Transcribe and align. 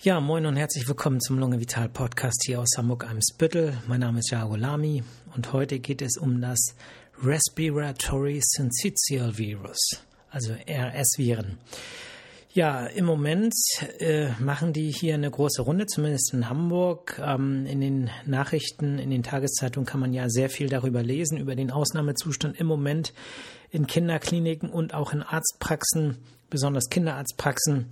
Ja, 0.00 0.20
moin 0.20 0.46
und 0.46 0.54
herzlich 0.54 0.86
willkommen 0.86 1.20
zum 1.20 1.40
Lunge 1.40 1.58
Vital 1.58 1.88
Podcast 1.88 2.44
hier 2.46 2.60
aus 2.60 2.68
Hamburg-Eimsbüttel. 2.76 3.76
Mein 3.88 3.98
Name 3.98 4.20
ist 4.20 4.30
Jago 4.30 4.54
Lamy 4.54 5.02
und 5.34 5.52
heute 5.52 5.80
geht 5.80 6.02
es 6.02 6.16
um 6.16 6.40
das 6.40 6.76
Respiratory 7.20 8.40
Syncytial 8.40 9.36
Virus, 9.36 10.00
also 10.30 10.52
RS-Viren. 10.52 11.58
Ja, 12.52 12.86
im 12.86 13.06
Moment 13.06 13.52
äh, 13.98 14.28
machen 14.38 14.72
die 14.72 14.92
hier 14.92 15.14
eine 15.14 15.32
große 15.32 15.62
Runde, 15.62 15.86
zumindest 15.86 16.32
in 16.32 16.48
Hamburg. 16.48 17.20
Ähm, 17.20 17.66
in 17.66 17.80
den 17.80 18.10
Nachrichten, 18.24 19.00
in 19.00 19.10
den 19.10 19.24
Tageszeitungen 19.24 19.84
kann 19.84 19.98
man 19.98 20.12
ja 20.12 20.28
sehr 20.28 20.48
viel 20.48 20.68
darüber 20.68 21.02
lesen, 21.02 21.38
über 21.38 21.56
den 21.56 21.72
Ausnahmezustand 21.72 22.58
im 22.60 22.68
Moment 22.68 23.12
in 23.70 23.88
Kinderkliniken 23.88 24.70
und 24.70 24.94
auch 24.94 25.12
in 25.12 25.22
Arztpraxen, 25.22 26.18
besonders 26.50 26.88
Kinderarztpraxen. 26.88 27.86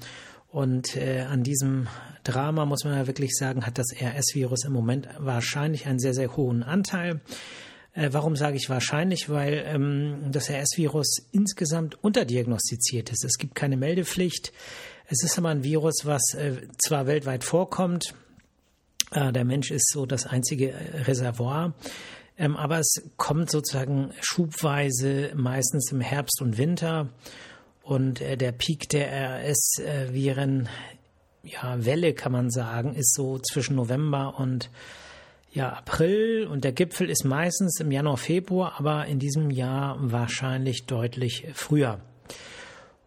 Und 0.56 0.96
äh, 0.96 1.20
an 1.20 1.42
diesem 1.42 1.86
Drama 2.24 2.64
muss 2.64 2.84
man 2.84 2.94
ja 2.94 3.06
wirklich 3.06 3.36
sagen, 3.36 3.66
hat 3.66 3.76
das 3.76 3.88
RS-Virus 3.92 4.64
im 4.64 4.72
Moment 4.72 5.06
wahrscheinlich 5.18 5.84
einen 5.84 5.98
sehr, 5.98 6.14
sehr 6.14 6.34
hohen 6.34 6.62
Anteil. 6.62 7.20
Äh, 7.92 8.08
warum 8.12 8.36
sage 8.36 8.56
ich 8.56 8.70
wahrscheinlich? 8.70 9.28
Weil 9.28 9.64
ähm, 9.66 10.30
das 10.32 10.48
RS-Virus 10.48 11.26
insgesamt 11.30 12.02
unterdiagnostiziert 12.02 13.10
ist. 13.10 13.22
Es 13.22 13.36
gibt 13.36 13.54
keine 13.54 13.76
Meldepflicht. 13.76 14.54
Es 15.08 15.22
ist 15.22 15.36
aber 15.36 15.50
ein 15.50 15.62
Virus, 15.62 16.06
was 16.06 16.22
äh, 16.32 16.66
zwar 16.78 17.06
weltweit 17.06 17.44
vorkommt, 17.44 18.14
äh, 19.10 19.32
der 19.32 19.44
Mensch 19.44 19.70
ist 19.70 19.90
so 19.92 20.06
das 20.06 20.24
einzige 20.24 20.72
Reservoir, 21.06 21.74
ähm, 22.38 22.56
aber 22.56 22.78
es 22.78 23.02
kommt 23.18 23.50
sozusagen 23.50 24.14
schubweise, 24.22 25.32
meistens 25.34 25.92
im 25.92 26.00
Herbst 26.00 26.40
und 26.40 26.56
Winter. 26.56 27.10
Und 27.86 28.20
äh, 28.20 28.36
der 28.36 28.50
Peak 28.50 28.88
der 28.88 29.12
RS-Viren, 29.12 30.68
ja, 31.44 31.84
Welle 31.84 32.14
kann 32.14 32.32
man 32.32 32.50
sagen, 32.50 32.96
ist 32.96 33.14
so 33.14 33.38
zwischen 33.38 33.76
November 33.76 34.40
und 34.40 34.70
ja, 35.52 35.72
April 35.72 36.48
und 36.50 36.64
der 36.64 36.72
Gipfel 36.72 37.08
ist 37.08 37.24
meistens 37.24 37.78
im 37.78 37.92
Januar, 37.92 38.16
Februar, 38.16 38.74
aber 38.78 39.06
in 39.06 39.20
diesem 39.20 39.52
Jahr 39.52 39.96
wahrscheinlich 40.00 40.86
deutlich 40.86 41.46
früher. 41.54 42.00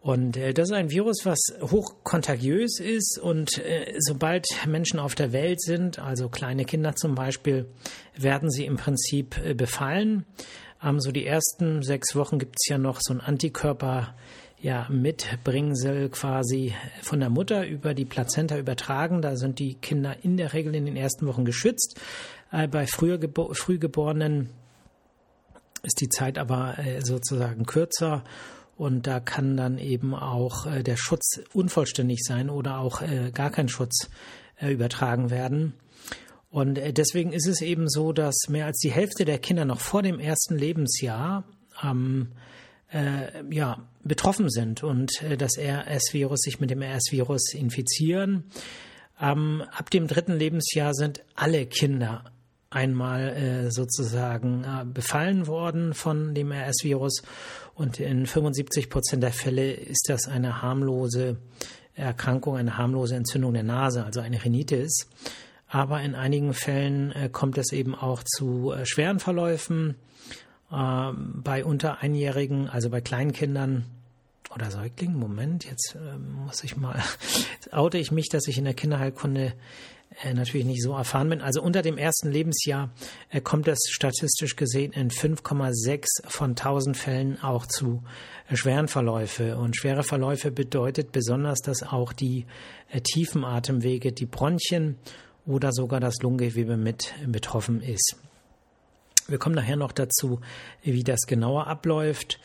Und 0.00 0.38
äh, 0.38 0.54
das 0.54 0.70
ist 0.70 0.74
ein 0.74 0.90
Virus, 0.90 1.26
was 1.26 1.38
hochkontagiös 1.60 2.80
ist 2.80 3.18
und 3.22 3.58
äh, 3.58 3.92
sobald 3.98 4.46
Menschen 4.66 4.98
auf 4.98 5.14
der 5.14 5.34
Welt 5.34 5.60
sind, 5.60 5.98
also 5.98 6.30
kleine 6.30 6.64
Kinder 6.64 6.96
zum 6.96 7.14
Beispiel, 7.14 7.66
werden 8.16 8.50
sie 8.50 8.64
im 8.64 8.78
Prinzip 8.78 9.36
äh, 9.44 9.52
befallen. 9.52 10.24
Ähm, 10.82 11.00
so 11.00 11.12
die 11.12 11.26
ersten 11.26 11.82
sechs 11.82 12.16
Wochen 12.16 12.38
gibt 12.38 12.56
es 12.58 12.70
ja 12.70 12.78
noch 12.78 13.00
so 13.02 13.12
ein 13.12 13.20
Antikörper 13.20 14.14
ja, 14.62 14.86
Mitbringsel 14.90 16.10
quasi 16.10 16.74
von 17.02 17.20
der 17.20 17.30
Mutter 17.30 17.66
über 17.66 17.94
die 17.94 18.04
Plazenta 18.04 18.58
übertragen. 18.58 19.22
Da 19.22 19.36
sind 19.36 19.58
die 19.58 19.74
Kinder 19.74 20.16
in 20.22 20.36
der 20.36 20.52
Regel 20.52 20.74
in 20.74 20.84
den 20.84 20.96
ersten 20.96 21.26
Wochen 21.26 21.44
geschützt. 21.44 21.98
Äh, 22.52 22.68
bei 22.68 22.86
früher 22.86 23.18
gebo 23.18 23.54
Frühgeborenen 23.54 24.50
ist 25.82 26.00
die 26.00 26.08
Zeit 26.08 26.36
aber 26.36 26.78
äh, 26.78 27.00
sozusagen 27.02 27.64
kürzer 27.64 28.22
und 28.76 29.06
da 29.06 29.20
kann 29.20 29.56
dann 29.56 29.78
eben 29.78 30.14
auch 30.14 30.66
äh, 30.66 30.82
der 30.82 30.96
Schutz 30.96 31.40
unvollständig 31.54 32.20
sein 32.22 32.50
oder 32.50 32.78
auch 32.78 33.02
gar 33.34 33.50
kein 33.50 33.68
Schutz 33.68 34.08
übertragen 34.60 35.30
werden. 35.30 35.72
Und 36.50 36.74
deswegen 36.74 37.32
ist 37.32 37.46
es 37.46 37.62
eben 37.62 37.88
so, 37.88 38.12
dass 38.12 38.48
mehr 38.48 38.66
als 38.66 38.78
die 38.78 38.90
Hälfte 38.90 39.24
der 39.24 39.38
Kinder 39.38 39.64
noch 39.64 39.80
vor 39.80 40.02
dem 40.02 40.18
ersten 40.18 40.58
Lebensjahr 40.58 41.44
ähm, 41.82 42.32
äh, 42.92 43.42
ja, 43.50 43.88
betroffen 44.02 44.50
sind 44.50 44.82
und 44.82 45.22
äh, 45.22 45.36
das 45.36 45.58
RS-Virus 45.58 46.40
sich 46.40 46.60
mit 46.60 46.70
dem 46.70 46.82
RS-Virus 46.82 47.54
infizieren. 47.54 48.44
Ähm, 49.20 49.62
ab 49.72 49.90
dem 49.90 50.06
dritten 50.06 50.32
Lebensjahr 50.32 50.94
sind 50.94 51.22
alle 51.34 51.66
Kinder 51.66 52.24
einmal 52.70 53.28
äh, 53.30 53.70
sozusagen 53.70 54.64
äh, 54.64 54.84
befallen 54.84 55.46
worden 55.46 55.92
von 55.92 56.34
dem 56.34 56.52
RS-Virus 56.52 57.22
und 57.74 57.98
in 57.98 58.26
75 58.26 58.88
Prozent 58.88 59.22
der 59.22 59.32
Fälle 59.32 59.72
ist 59.72 60.08
das 60.08 60.28
eine 60.28 60.62
harmlose 60.62 61.38
Erkrankung, 61.94 62.56
eine 62.56 62.78
harmlose 62.78 63.16
Entzündung 63.16 63.54
der 63.54 63.64
Nase, 63.64 64.04
also 64.04 64.20
eine 64.20 64.42
Rhinitis. 64.42 65.08
Aber 65.66 66.00
in 66.00 66.14
einigen 66.14 66.54
Fällen 66.54 67.12
äh, 67.12 67.28
kommt 67.30 67.58
es 67.58 67.72
eben 67.72 67.94
auch 67.94 68.22
zu 68.24 68.72
äh, 68.72 68.86
schweren 68.86 69.20
Verläufen 69.20 69.96
äh, 70.70 71.12
bei 71.12 71.64
unter 71.64 72.00
Einjährigen, 72.00 72.68
also 72.68 72.90
bei 72.90 73.00
Kleinkindern 73.00 73.84
oder 74.54 74.70
Säuglingen. 74.70 75.18
Moment, 75.18 75.64
jetzt 75.64 75.96
äh, 75.96 76.18
muss 76.18 76.64
ich 76.64 76.76
mal, 76.76 77.02
jetzt 77.54 77.72
oute 77.72 77.98
ich 77.98 78.10
mich, 78.10 78.28
dass 78.28 78.46
ich 78.48 78.58
in 78.58 78.64
der 78.64 78.74
Kinderheilkunde 78.74 79.54
äh, 80.24 80.34
natürlich 80.34 80.66
nicht 80.66 80.82
so 80.82 80.92
erfahren 80.92 81.28
bin. 81.28 81.40
Also 81.40 81.62
unter 81.62 81.82
dem 81.82 81.96
ersten 81.96 82.30
Lebensjahr 82.30 82.90
äh, 83.30 83.40
kommt 83.40 83.68
es 83.68 83.78
statistisch 83.90 84.56
gesehen 84.56 84.92
in 84.92 85.10
5,6 85.10 86.26
von 86.26 86.50
1000 86.50 86.96
Fällen 86.96 87.42
auch 87.42 87.66
zu 87.66 88.02
äh, 88.48 88.56
schweren 88.56 88.88
Verläufe. 88.88 89.56
Und 89.56 89.76
schwere 89.76 90.02
Verläufe 90.02 90.50
bedeutet 90.50 91.12
besonders, 91.12 91.60
dass 91.60 91.82
auch 91.84 92.12
die 92.12 92.46
äh, 92.90 93.00
tiefen 93.00 93.44
Atemwege, 93.44 94.12
die 94.12 94.26
Bronchien 94.26 94.96
oder 95.46 95.72
sogar 95.72 96.00
das 96.00 96.16
Lungengewebe 96.22 96.76
mit 96.76 97.14
betroffen 97.26 97.80
ist. 97.80 98.16
Wir 99.30 99.38
kommen 99.38 99.54
nachher 99.54 99.76
noch 99.76 99.92
dazu, 99.92 100.40
wie 100.82 101.04
das 101.04 101.20
genauer 101.26 101.66
abläuft. 101.66 102.40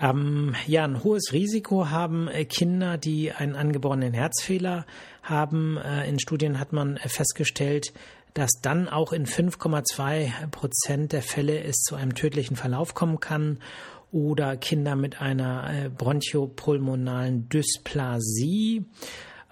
Ähm, 0.00 0.54
ja, 0.66 0.84
ein 0.84 1.04
hohes 1.04 1.32
Risiko 1.32 1.90
haben 1.90 2.28
äh, 2.28 2.46
Kinder, 2.46 2.96
die 2.96 3.32
einen 3.32 3.54
angeborenen 3.54 4.14
Herzfehler 4.14 4.86
haben. 5.22 5.76
Äh, 5.76 6.08
in 6.08 6.18
Studien 6.18 6.58
hat 6.58 6.72
man 6.72 6.96
äh, 6.96 7.08
festgestellt, 7.08 7.92
dass 8.32 8.50
dann 8.62 8.88
auch 8.88 9.12
in 9.12 9.26
5,2 9.26 10.46
Prozent 10.50 11.12
der 11.12 11.22
Fälle 11.22 11.62
es 11.62 11.82
zu 11.82 11.96
einem 11.96 12.14
tödlichen 12.14 12.56
Verlauf 12.56 12.94
kommen 12.94 13.20
kann 13.20 13.58
oder 14.12 14.56
Kinder 14.56 14.96
mit 14.96 15.20
einer 15.20 15.90
bronchopulmonalen 15.96 17.48
Dysplasie. 17.48 18.86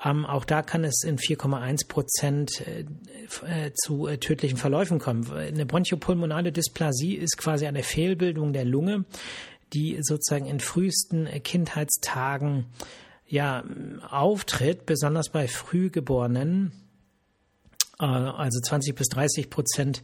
Ähm, 0.04 0.26
auch 0.26 0.44
da 0.44 0.62
kann 0.62 0.84
es 0.84 1.02
in 1.04 1.18
4,1 1.18 1.88
Prozent 1.88 2.62
äh, 2.66 2.84
äh, 3.46 3.72
zu 3.74 4.06
äh, 4.06 4.18
tödlichen 4.18 4.56
Verläufen 4.56 4.98
kommen. 4.98 5.30
Eine 5.32 5.66
bronchopulmonale 5.66 6.52
Dysplasie 6.52 7.14
ist 7.14 7.36
quasi 7.36 7.66
eine 7.66 7.82
Fehlbildung 7.82 8.52
der 8.52 8.64
Lunge, 8.64 9.04
die 9.72 9.98
sozusagen 10.00 10.46
in 10.46 10.60
frühesten 10.60 11.26
äh, 11.26 11.40
Kindheitstagen 11.40 12.66
ja, 13.26 13.64
auftritt, 14.08 14.86
besonders 14.86 15.30
bei 15.30 15.48
Frühgeborenen. 15.48 16.72
Äh, 18.00 18.04
also 18.04 18.60
20 18.60 18.94
bis 18.94 19.08
30 19.08 19.50
Prozent 19.50 20.02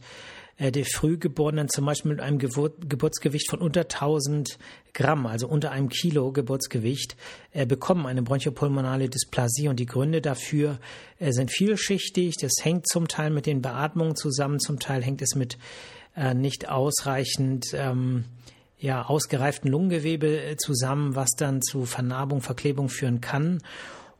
äh, 0.57 0.71
der 0.71 0.85
Frühgeborenen 0.85 1.69
zum 1.69 1.85
Beispiel 1.85 2.11
mit 2.11 2.21
einem 2.21 2.39
Geburtsgewicht 2.39 3.49
von 3.49 3.59
unter 3.59 3.81
1000 3.81 4.57
Gramm, 4.93 5.25
also 5.25 5.47
unter 5.47 5.71
einem 5.71 5.89
Kilo 5.89 6.31
Geburtsgewicht, 6.31 7.15
äh, 7.51 7.65
bekommen 7.65 8.05
eine 8.05 8.21
bronchopulmonale 8.21 9.09
Dysplasie. 9.09 9.67
Und 9.67 9.79
die 9.79 9.85
Gründe 9.85 10.21
dafür 10.21 10.79
äh, 11.19 11.31
sind 11.31 11.51
vielschichtig. 11.51 12.35
Das 12.39 12.53
hängt 12.61 12.87
zum 12.87 13.07
Teil 13.07 13.31
mit 13.31 13.45
den 13.45 13.61
Beatmungen 13.61 14.15
zusammen, 14.15 14.59
zum 14.59 14.79
Teil 14.79 15.03
hängt 15.03 15.21
es 15.21 15.35
mit 15.35 15.57
nicht 16.33 16.69
ausreichend 16.69 17.73
ähm, 17.73 18.23
ja, 18.79 19.03
ausgereiften 19.03 19.69
Lungengewebe 19.69 20.55
zusammen, 20.57 21.13
was 21.13 21.31
dann 21.37 21.61
zu 21.61 21.83
Vernarbung, 21.83 22.39
Verklebung 22.39 22.87
führen 22.87 23.19
kann. 23.19 23.61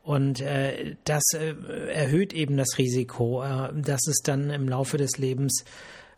Und 0.06 0.40
äh, 0.40 0.94
das 1.02 1.24
äh, 1.32 1.56
erhöht 1.92 2.32
eben 2.32 2.56
das 2.56 2.78
Risiko, 2.78 3.42
äh, 3.42 3.72
dass 3.74 4.06
es 4.06 4.18
dann 4.22 4.50
im 4.50 4.68
Laufe 4.68 4.98
des 4.98 5.18
Lebens 5.18 5.64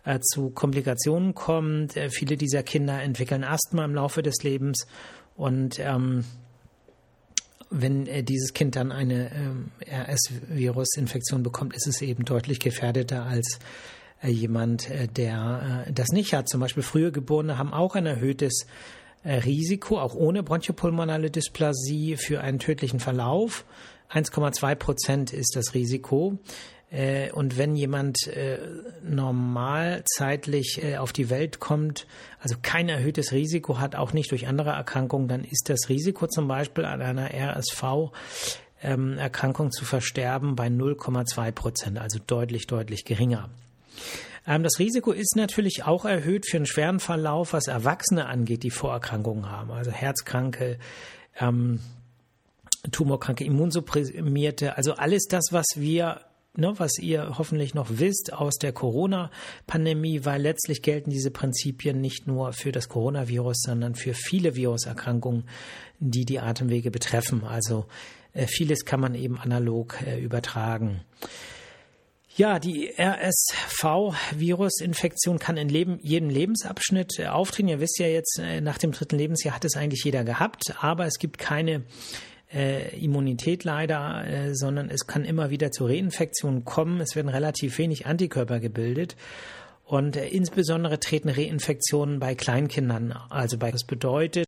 äh, 0.05 0.21
zu 0.21 0.51
Komplikationen 0.51 1.35
kommt. 1.35 1.97
Äh, 1.97 2.11
viele 2.11 2.37
dieser 2.37 2.63
Kinder 2.63 3.01
entwickeln 3.01 3.45
Asthma 3.45 3.87
im 3.87 3.95
Laufe 3.95 4.21
des 4.21 4.43
Lebens 4.43 4.87
und 5.37 5.79
ähm, 5.79 6.27
wenn 7.71 8.07
äh, 8.07 8.23
dieses 8.23 8.53
Kind 8.53 8.77
dann 8.77 8.93
eine 8.93 9.33
ähm, 9.35 9.71
RS-Virus-Infektion 9.91 11.43
bekommt, 11.43 11.75
ist 11.75 11.87
es 11.87 12.03
eben 12.03 12.27
deutlich 12.27 12.61
gefährdeter 12.61 13.25
als 13.25 13.59
jemand, 14.23 14.89
der 15.17 15.87
das 15.93 16.09
nicht 16.09 16.35
hat. 16.35 16.49
Zum 16.49 16.61
Beispiel 16.61 16.83
frühe 16.83 17.13
Geborene 17.13 17.57
haben 17.57 17.73
auch 17.73 17.95
ein 17.95 18.05
erhöhtes 18.05 18.67
Risiko, 19.25 19.99
auch 19.99 20.15
ohne 20.15 20.43
bronchopulmonale 20.43 21.31
Dysplasie, 21.31 22.17
für 22.17 22.41
einen 22.41 22.59
tödlichen 22.59 23.01
Verlauf. 23.01 23.65
1,2 24.13 24.75
Prozent 24.75 25.33
ist 25.33 25.55
das 25.55 25.75
Risiko. 25.75 26.39
Äh, 26.91 27.31
und 27.33 27.59
wenn 27.59 27.77
jemand 27.77 28.27
äh, 28.29 28.59
normal 29.03 30.03
zeitlich 30.07 30.83
äh, 30.83 30.97
auf 30.97 31.13
die 31.13 31.29
Welt 31.29 31.61
kommt, 31.61 32.07
also 32.41 32.57
kein 32.63 32.89
erhöhtes 32.89 33.33
Risiko 33.33 33.79
hat, 33.79 33.95
auch 33.95 34.13
nicht 34.13 34.31
durch 34.31 34.47
andere 34.47 34.71
Erkrankungen, 34.71 35.29
dann 35.29 35.45
ist 35.45 35.69
das 35.69 35.89
Risiko 35.89 36.27
zum 36.27 36.49
Beispiel 36.49 36.85
an 36.85 37.03
einer 37.03 37.31
RSV 37.35 38.13
ähm, 38.83 39.19
Erkrankung 39.19 39.71
zu 39.71 39.85
versterben 39.85 40.57
bei 40.57 40.69
0,2 40.69 41.53
Prozent, 41.53 41.99
also 41.99 42.19
deutlich, 42.27 42.67
deutlich 42.67 43.05
geringer. 43.05 43.51
Ähm, 44.49 44.63
das 44.63 44.79
Risiko 44.79 45.13
ist 45.13 45.37
natürlich 45.37 45.85
auch 45.85 46.05
erhöht 46.05 46.47
für 46.49 46.57
einen 46.57 46.67
schweren 46.67 46.99
Verlauf, 46.99 47.53
was 47.53 47.67
Erwachsene 47.67 48.27
angeht, 48.27 48.63
die 48.63 48.71
Vorerkrankungen 48.71 49.51
haben, 49.51 49.71
also 49.71 49.93
Herzkranke, 49.93 50.79
ähm, 51.39 51.81
tumorkranke 52.91 53.45
Immunsupprimierte, 53.45 54.77
also 54.77 54.95
alles 54.95 55.27
das, 55.29 55.49
was 55.53 55.67
wir 55.77 56.23
Ne, 56.57 56.75
was 56.77 56.99
ihr 56.99 57.39
hoffentlich 57.39 57.75
noch 57.75 57.87
wisst 57.89 58.33
aus 58.33 58.57
der 58.57 58.73
Corona-Pandemie, 58.73 60.25
weil 60.25 60.43
letztlich 60.43 60.83
gelten 60.83 61.11
diese 61.11 61.31
Prinzipien 61.31 62.01
nicht 62.01 62.27
nur 62.27 62.53
für 62.53 62.73
das 62.73 62.89
Coronavirus, 62.89 63.59
sondern 63.67 63.95
für 63.95 64.13
viele 64.13 64.57
Viruserkrankungen, 64.57 65.45
die 66.01 66.25
die 66.25 66.41
Atemwege 66.41 66.91
betreffen. 66.91 67.45
Also 67.45 67.87
äh, 68.33 68.49
vieles 68.49 68.85
kann 68.85 68.99
man 68.99 69.15
eben 69.15 69.39
analog 69.39 70.03
äh, 70.05 70.19
übertragen. 70.19 71.03
Ja, 72.39 72.59
die 72.61 72.95
RSV-Virusinfektion 72.97 75.41
kann 75.41 75.57
in 75.57 75.69
Leben, 75.69 75.99
jedem 76.05 76.31
Lebensabschnitt 76.31 77.19
äh, 77.19 77.27
auftreten. 77.27 77.69
Ihr 77.69 77.81
wisst 77.81 77.99
ja 77.99 78.07
jetzt, 78.07 78.39
äh, 78.39 78.61
nach 78.61 78.79
dem 78.79 78.93
dritten 78.93 79.19
Lebensjahr 79.19 79.57
hat 79.57 79.65
es 79.65 79.77
eigentlich 79.77 80.05
jeder 80.05 80.23
gehabt, 80.23 80.73
aber 80.79 81.07
es 81.07 81.19
gibt 81.19 81.39
keine 81.39 81.83
äh, 82.55 82.97
Immunität 82.97 83.65
leider, 83.65 84.25
äh, 84.25 84.55
sondern 84.55 84.89
es 84.89 85.09
kann 85.09 85.25
immer 85.25 85.51
wieder 85.51 85.73
zu 85.73 85.87
Reinfektionen 85.87 86.65
kommen. 86.65 87.01
Es 87.01 87.17
werden 87.17 87.29
relativ 87.29 87.77
wenig 87.79 88.07
Antikörper 88.07 88.61
gebildet. 88.61 89.17
Und 89.85 90.17
äh, 90.17 90.29
insbesondere 90.29 91.01
treten 91.01 91.31
Reinfektionen 91.31 92.21
bei 92.21 92.37
Kleinkindern, 92.37 93.19
also 93.31 93.59
bei, 93.59 93.73
das 93.73 93.83
bedeutet, 93.83 94.47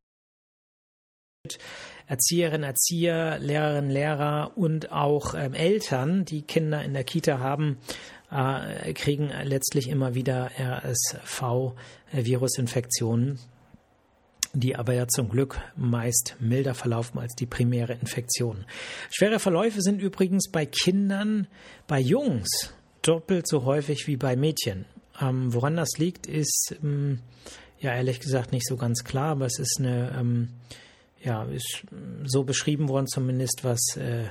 Erzieherinnen, 2.11 2.65
Erzieher, 2.65 3.39
Lehrerinnen, 3.39 3.89
Lehrer 3.89 4.51
und 4.57 4.91
auch 4.91 5.35
ähm, 5.35 5.55
Eltern, 5.55 6.25
die 6.25 6.43
Kinder 6.43 6.83
in 6.83 6.93
der 6.93 7.05
Kita 7.05 7.39
haben, 7.39 7.79
äh, 8.33 8.93
kriegen 8.95 9.31
letztlich 9.45 9.89
immer 9.89 10.17
wieder 10.17 10.51
RSV-Virusinfektionen, 10.59 13.39
die 14.53 14.75
aber 14.75 14.93
ja 14.93 15.07
zum 15.07 15.29
Glück 15.29 15.61
meist 15.77 16.35
milder 16.41 16.75
verlaufen 16.75 17.21
als 17.21 17.37
die 17.37 17.47
primäre 17.47 17.93
Infektion. 17.93 18.65
Schwere 19.13 19.39
Verläufe 19.39 19.81
sind 19.81 20.03
übrigens 20.03 20.51
bei 20.51 20.67
Kindern, 20.67 21.47
bei 21.87 22.01
Jungs 22.01 22.75
doppelt 23.03 23.47
so 23.47 23.65
häufig 23.65 24.09
wie 24.09 24.17
bei 24.17 24.35
Mädchen. 24.35 24.85
Ähm, 25.21 25.55
woran 25.55 25.77
das 25.77 25.91
liegt, 25.97 26.27
ist 26.27 26.75
ähm, 26.83 27.21
ja 27.79 27.95
ehrlich 27.95 28.19
gesagt 28.19 28.51
nicht 28.51 28.67
so 28.67 28.77
ganz 28.77 29.05
klar, 29.05 29.31
aber 29.31 29.47
es 29.47 29.61
ist 29.61 29.77
eine 29.79 30.13
ähm, 30.19 30.49
ja, 31.23 31.45
ist 31.45 31.83
so 32.25 32.45
beschrieben 32.45 32.89
worden, 32.89 33.07
zumindest 33.07 33.61
was 33.63 33.97
äh, 33.97 34.25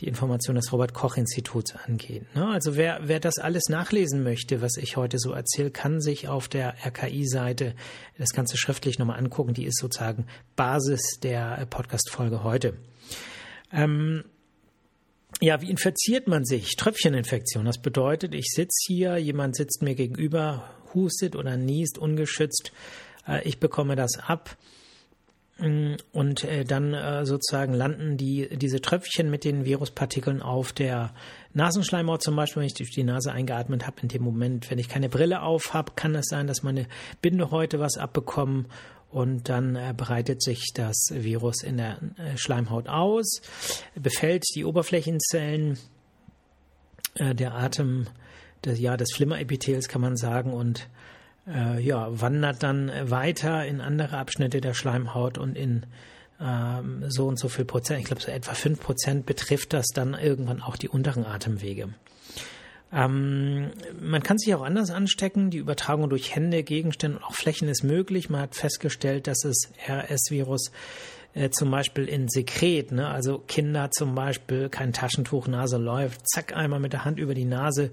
die 0.00 0.06
Information 0.08 0.56
des 0.56 0.72
Robert 0.72 0.94
Koch 0.94 1.16
Instituts 1.16 1.74
angeht. 1.74 2.34
Ne? 2.34 2.46
Also 2.46 2.76
wer, 2.76 3.00
wer 3.02 3.20
das 3.20 3.38
alles 3.38 3.64
nachlesen 3.68 4.22
möchte, 4.22 4.62
was 4.62 4.76
ich 4.76 4.96
heute 4.96 5.18
so 5.18 5.32
erzähle, 5.32 5.70
kann 5.70 6.00
sich 6.00 6.28
auf 6.28 6.48
der 6.48 6.74
RKI-Seite 6.84 7.74
das 8.18 8.30
Ganze 8.30 8.56
schriftlich 8.56 8.98
nochmal 8.98 9.18
angucken. 9.18 9.54
Die 9.54 9.64
ist 9.64 9.78
sozusagen 9.78 10.26
Basis 10.56 11.18
der 11.22 11.66
Podcast-Folge 11.68 12.42
heute. 12.42 12.74
Ähm, 13.72 14.24
ja, 15.40 15.60
wie 15.60 15.70
infiziert 15.70 16.28
man 16.28 16.44
sich? 16.44 16.76
Tröpfcheninfektion. 16.76 17.64
Das 17.64 17.78
bedeutet, 17.78 18.34
ich 18.34 18.46
sitze 18.50 18.78
hier, 18.86 19.18
jemand 19.18 19.56
sitzt 19.56 19.82
mir 19.82 19.94
gegenüber, 19.94 20.70
hustet 20.94 21.36
oder 21.36 21.56
niest 21.56 21.98
ungeschützt. 21.98 22.72
Äh, 23.26 23.46
ich 23.46 23.58
bekomme 23.58 23.96
das 23.96 24.18
ab 24.18 24.56
Mm, 24.56 24.81
und 25.62 26.42
äh, 26.44 26.64
dann 26.64 26.92
äh, 26.92 27.24
sozusagen 27.24 27.72
landen 27.72 28.16
die, 28.16 28.48
diese 28.56 28.80
Tröpfchen 28.80 29.30
mit 29.30 29.44
den 29.44 29.64
Viruspartikeln 29.64 30.42
auf 30.42 30.72
der 30.72 31.14
Nasenschleimhaut 31.54 32.22
zum 32.22 32.34
Beispiel, 32.34 32.60
wenn 32.60 32.66
ich 32.66 32.74
durch 32.74 32.90
die 32.90 33.04
Nase 33.04 33.30
eingeatmet 33.30 33.86
habe. 33.86 34.00
In 34.02 34.08
dem 34.08 34.22
Moment, 34.22 34.70
wenn 34.70 34.78
ich 34.78 34.88
keine 34.88 35.08
Brille 35.08 35.42
auf 35.42 35.72
habe, 35.72 35.92
kann 35.94 36.16
es 36.16 36.26
sein, 36.26 36.48
dass 36.48 36.64
meine 36.64 36.86
Bindehäute 37.20 37.78
was 37.78 37.96
abbekommen 37.96 38.66
und 39.10 39.48
dann 39.48 39.76
äh, 39.76 39.94
breitet 39.96 40.42
sich 40.42 40.72
das 40.74 41.10
Virus 41.12 41.62
in 41.62 41.76
der 41.76 41.98
äh, 42.16 42.36
Schleimhaut 42.36 42.88
aus, 42.88 43.42
befällt 43.94 44.42
die 44.56 44.64
Oberflächenzellen 44.64 45.78
äh, 47.14 47.34
der 47.34 47.54
Atem, 47.54 48.06
des, 48.64 48.80
ja, 48.80 48.96
des 48.96 49.12
Flimmerepithels 49.12 49.88
kann 49.88 50.00
man 50.00 50.16
sagen 50.16 50.52
und 50.52 50.88
äh, 51.46 51.80
ja, 51.80 52.08
wandert 52.20 52.62
dann 52.62 52.90
weiter 53.04 53.64
in 53.66 53.80
andere 53.80 54.18
Abschnitte 54.18 54.60
der 54.60 54.74
Schleimhaut 54.74 55.38
und 55.38 55.56
in 55.56 55.86
ähm, 56.40 57.04
so 57.08 57.26
und 57.26 57.38
so 57.38 57.48
viel 57.48 57.64
Prozent, 57.64 58.00
ich 58.00 58.06
glaube 58.06 58.22
so 58.22 58.30
etwa 58.30 58.54
fünf 58.54 58.80
Prozent 58.80 59.26
betrifft 59.26 59.72
das 59.72 59.86
dann 59.88 60.14
irgendwann 60.14 60.60
auch 60.60 60.76
die 60.76 60.88
unteren 60.88 61.24
Atemwege. 61.24 61.90
Ähm, 62.92 63.70
man 64.00 64.22
kann 64.22 64.38
sich 64.38 64.54
auch 64.54 64.62
anders 64.62 64.90
anstecken. 64.90 65.50
Die 65.50 65.58
Übertragung 65.58 66.10
durch 66.10 66.34
Hände, 66.34 66.62
Gegenstände 66.62 67.18
und 67.18 67.24
auch 67.24 67.34
Flächen 67.34 67.68
ist 67.68 67.82
möglich. 67.82 68.28
Man 68.28 68.42
hat 68.42 68.54
festgestellt, 68.54 69.26
dass 69.26 69.40
das 69.40 69.70
RS-Virus 69.88 70.72
äh, 71.34 71.50
zum 71.50 71.70
Beispiel 71.70 72.06
in 72.06 72.28
Sekret, 72.28 72.92
ne? 72.92 73.08
also 73.08 73.38
Kinder 73.38 73.90
zum 73.90 74.14
Beispiel 74.14 74.68
kein 74.68 74.92
Taschentuch, 74.92 75.46
Nase 75.48 75.78
läuft, 75.78 76.28
zack, 76.28 76.56
einmal 76.56 76.80
mit 76.80 76.92
der 76.92 77.04
Hand 77.04 77.18
über 77.18 77.34
die 77.34 77.44
Nase 77.44 77.90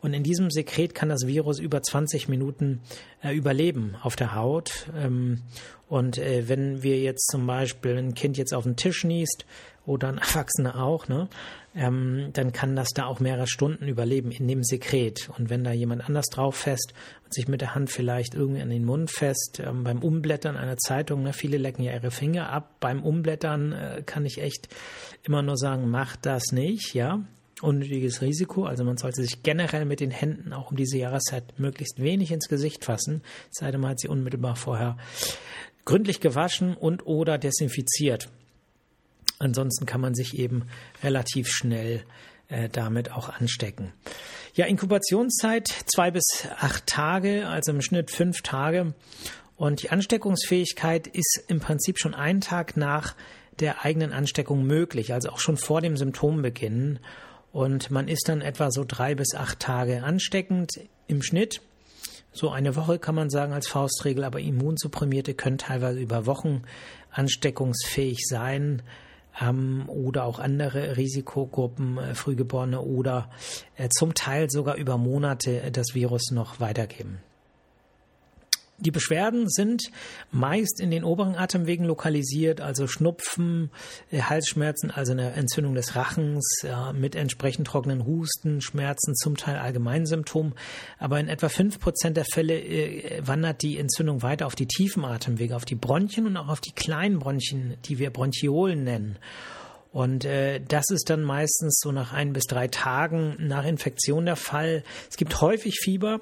und 0.00 0.14
in 0.14 0.22
diesem 0.22 0.50
Sekret 0.50 0.94
kann 0.94 1.08
das 1.08 1.26
Virus 1.26 1.58
über 1.58 1.82
20 1.82 2.28
Minuten 2.28 2.80
äh, 3.22 3.34
überleben 3.34 3.96
auf 4.02 4.16
der 4.16 4.34
Haut. 4.34 4.88
Ähm, 4.96 5.42
und 5.88 6.18
äh, 6.18 6.48
wenn 6.48 6.82
wir 6.82 6.98
jetzt 7.00 7.30
zum 7.30 7.46
Beispiel 7.46 7.96
ein 7.96 8.14
Kind 8.14 8.36
jetzt 8.36 8.52
auf 8.52 8.64
den 8.64 8.76
Tisch 8.76 9.04
niest 9.04 9.46
oder 9.88 10.08
ein 10.08 10.18
Erwachsener 10.18 10.82
auch, 10.82 11.08
ne, 11.08 11.28
ähm, 11.74 12.30
dann 12.32 12.52
kann 12.52 12.76
das 12.76 12.88
da 12.94 13.06
auch 13.06 13.20
mehrere 13.20 13.46
Stunden 13.46 13.88
überleben 13.88 14.30
in 14.30 14.46
dem 14.46 14.62
Sekret. 14.62 15.30
Und 15.36 15.50
wenn 15.50 15.64
da 15.64 15.72
jemand 15.72 16.06
anders 16.06 16.26
drauf 16.26 16.56
fest 16.56 16.92
und 17.24 17.34
sich 17.34 17.48
mit 17.48 17.60
der 17.60 17.74
Hand 17.74 17.90
vielleicht 17.90 18.34
irgendwie 18.34 18.62
an 18.62 18.70
den 18.70 18.84
Mund 18.84 19.10
fest, 19.10 19.60
ähm, 19.64 19.84
beim 19.84 20.00
Umblättern 20.02 20.56
einer 20.56 20.76
Zeitung, 20.76 21.22
ne, 21.22 21.32
viele 21.32 21.56
lecken 21.56 21.82
ja 21.82 21.92
ihre 21.92 22.10
Finger 22.10 22.50
ab, 22.50 22.76
beim 22.80 23.02
Umblättern 23.02 23.72
äh, 23.72 24.02
kann 24.04 24.24
ich 24.24 24.40
echt 24.40 24.68
immer 25.22 25.42
nur 25.42 25.56
sagen, 25.56 25.90
macht 25.90 26.26
das 26.26 26.52
nicht, 26.52 26.94
ja. 26.94 27.24
Unnötiges 27.60 28.22
Risiko, 28.22 28.66
also 28.66 28.84
man 28.84 28.98
sollte 28.98 29.20
sich 29.20 29.42
generell 29.42 29.84
mit 29.84 29.98
den 29.98 30.12
Händen 30.12 30.52
auch 30.52 30.70
um 30.70 30.76
diese 30.76 30.96
Jahreszeit 30.96 31.58
möglichst 31.58 32.00
wenig 32.00 32.30
ins 32.30 32.48
Gesicht 32.48 32.84
fassen, 32.84 33.22
sei 33.50 33.72
denn 33.72 33.80
man 33.80 33.90
hat 33.90 34.00
sie 34.00 34.06
unmittelbar 34.06 34.54
vorher 34.54 34.96
gründlich 35.88 36.20
gewaschen 36.20 36.74
und 36.74 37.06
oder 37.06 37.38
desinfiziert. 37.38 38.28
Ansonsten 39.38 39.86
kann 39.86 40.00
man 40.00 40.14
sich 40.14 40.38
eben 40.38 40.66
relativ 41.02 41.48
schnell 41.48 42.04
äh, 42.48 42.68
damit 42.68 43.12
auch 43.12 43.28
anstecken. 43.28 43.92
Ja, 44.54 44.66
Inkubationszeit 44.66 45.68
zwei 45.86 46.10
bis 46.10 46.24
acht 46.58 46.86
Tage, 46.86 47.46
also 47.46 47.72
im 47.72 47.82
Schnitt 47.82 48.10
fünf 48.10 48.42
Tage. 48.42 48.94
Und 49.56 49.82
die 49.82 49.90
Ansteckungsfähigkeit 49.90 51.06
ist 51.06 51.44
im 51.48 51.60
Prinzip 51.60 51.98
schon 51.98 52.14
einen 52.14 52.40
Tag 52.40 52.76
nach 52.76 53.14
der 53.60 53.84
eigenen 53.84 54.12
Ansteckung 54.12 54.64
möglich, 54.64 55.12
also 55.12 55.30
auch 55.30 55.40
schon 55.40 55.56
vor 55.56 55.80
dem 55.80 55.96
Symptombeginn. 55.96 57.00
Und 57.52 57.90
man 57.90 58.08
ist 58.08 58.28
dann 58.28 58.40
etwa 58.40 58.70
so 58.70 58.84
drei 58.86 59.14
bis 59.14 59.34
acht 59.34 59.58
Tage 59.60 60.02
ansteckend 60.02 60.80
im 61.06 61.22
Schnitt. 61.22 61.60
So 62.32 62.50
eine 62.50 62.76
Woche 62.76 62.98
kann 62.98 63.14
man 63.14 63.30
sagen 63.30 63.52
als 63.52 63.66
Faustregel, 63.66 64.22
aber 64.22 64.38
Immunsupprimierte 64.40 65.34
können 65.34 65.58
teilweise 65.58 65.98
über 65.98 66.26
Wochen 66.26 66.62
ansteckungsfähig 67.10 68.26
sein 68.28 68.82
ähm, 69.40 69.84
oder 69.88 70.24
auch 70.24 70.38
andere 70.38 70.96
Risikogruppen, 70.96 71.98
äh, 71.98 72.14
Frühgeborene 72.14 72.80
oder 72.80 73.30
äh, 73.76 73.88
zum 73.88 74.14
Teil 74.14 74.50
sogar 74.50 74.76
über 74.76 74.98
Monate 74.98 75.62
äh, 75.62 75.70
das 75.70 75.94
Virus 75.94 76.30
noch 76.30 76.60
weitergeben. 76.60 77.18
Die 78.78 78.90
Beschwerden 78.90 79.48
sind 79.48 79.90
meist 80.30 80.80
in 80.80 80.90
den 80.90 81.04
oberen 81.04 81.34
Atemwegen 81.34 81.84
lokalisiert, 81.84 82.60
also 82.60 82.86
Schnupfen, 82.86 83.70
äh, 84.10 84.22
Halsschmerzen, 84.22 84.90
also 84.90 85.12
eine 85.12 85.32
Entzündung 85.32 85.74
des 85.74 85.96
Rachens 85.96 86.62
mit 86.94 87.14
entsprechend 87.14 87.66
trockenen 87.66 88.06
Husten, 88.06 88.60
Schmerzen, 88.60 89.14
zum 89.14 89.36
Teil 89.36 89.56
Allgemeinsymptom. 89.56 90.54
Aber 90.98 91.18
in 91.18 91.28
etwa 91.28 91.48
fünf 91.48 91.80
Prozent 91.80 92.16
der 92.16 92.24
Fälle 92.24 92.58
äh, 92.60 93.26
wandert 93.26 93.62
die 93.62 93.78
Entzündung 93.78 94.22
weiter 94.22 94.46
auf 94.46 94.54
die 94.54 94.66
tiefen 94.66 95.04
Atemwege, 95.04 95.56
auf 95.56 95.64
die 95.64 95.74
Bronchien 95.74 96.26
und 96.26 96.36
auch 96.36 96.48
auf 96.48 96.60
die 96.60 96.72
kleinen 96.72 97.18
Bronchien, 97.18 97.76
die 97.84 97.98
wir 97.98 98.10
Bronchiolen 98.10 98.84
nennen. 98.84 99.18
Und 99.90 100.24
äh, 100.24 100.60
das 100.60 100.84
ist 100.90 101.08
dann 101.08 101.22
meistens 101.22 101.80
so 101.82 101.92
nach 101.92 102.12
ein 102.12 102.32
bis 102.32 102.44
drei 102.44 102.68
Tagen 102.68 103.36
nach 103.38 103.64
Infektion 103.64 104.26
der 104.26 104.36
Fall. 104.36 104.84
Es 105.10 105.16
gibt 105.16 105.40
häufig 105.40 105.78
Fieber 105.80 106.20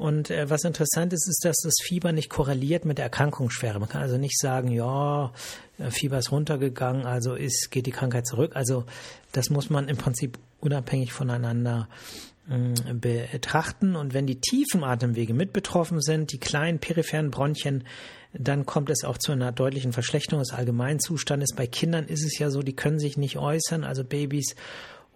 und 0.00 0.30
äh, 0.30 0.48
was 0.48 0.64
interessant 0.64 1.12
ist, 1.12 1.28
ist, 1.28 1.44
dass 1.44 1.58
das 1.62 1.74
Fieber 1.82 2.12
nicht 2.12 2.30
korreliert 2.30 2.86
mit 2.86 2.96
der 2.96 3.04
Erkrankungsschwere. 3.04 3.78
Man 3.78 3.88
kann 3.90 4.00
also 4.00 4.16
nicht 4.16 4.38
sagen, 4.40 4.70
ja, 4.70 5.30
äh, 5.78 5.90
Fieber 5.90 6.16
ist 6.16 6.32
runtergegangen, 6.32 7.04
also 7.04 7.34
ist, 7.34 7.70
geht 7.70 7.84
die 7.84 7.90
Krankheit 7.90 8.26
zurück. 8.26 8.56
Also 8.56 8.86
das 9.32 9.50
muss 9.50 9.68
man 9.68 9.88
im 9.88 9.98
Prinzip 9.98 10.38
unabhängig 10.60 11.12
voneinander 11.12 11.86
äh, 12.48 12.94
betrachten. 12.94 13.94
Und 13.94 14.14
wenn 14.14 14.26
die 14.26 14.40
tiefen 14.40 14.84
Atemwege 14.84 15.34
mit 15.34 15.52
betroffen 15.52 16.00
sind, 16.00 16.32
die 16.32 16.38
kleinen 16.40 16.78
peripheren 16.78 17.30
Bronchien, 17.30 17.84
dann 18.32 18.64
kommt 18.64 18.88
es 18.88 19.04
auch 19.04 19.18
zu 19.18 19.32
einer 19.32 19.52
deutlichen 19.52 19.92
Verschlechterung 19.92 20.42
des 20.42 20.54
Allgemeinzustandes. 20.54 21.50
Bei 21.54 21.66
Kindern 21.66 22.06
ist 22.06 22.24
es 22.24 22.38
ja 22.38 22.48
so, 22.48 22.62
die 22.62 22.74
können 22.74 22.98
sich 22.98 23.18
nicht 23.18 23.36
äußern, 23.36 23.84
also 23.84 24.02
Babys 24.02 24.54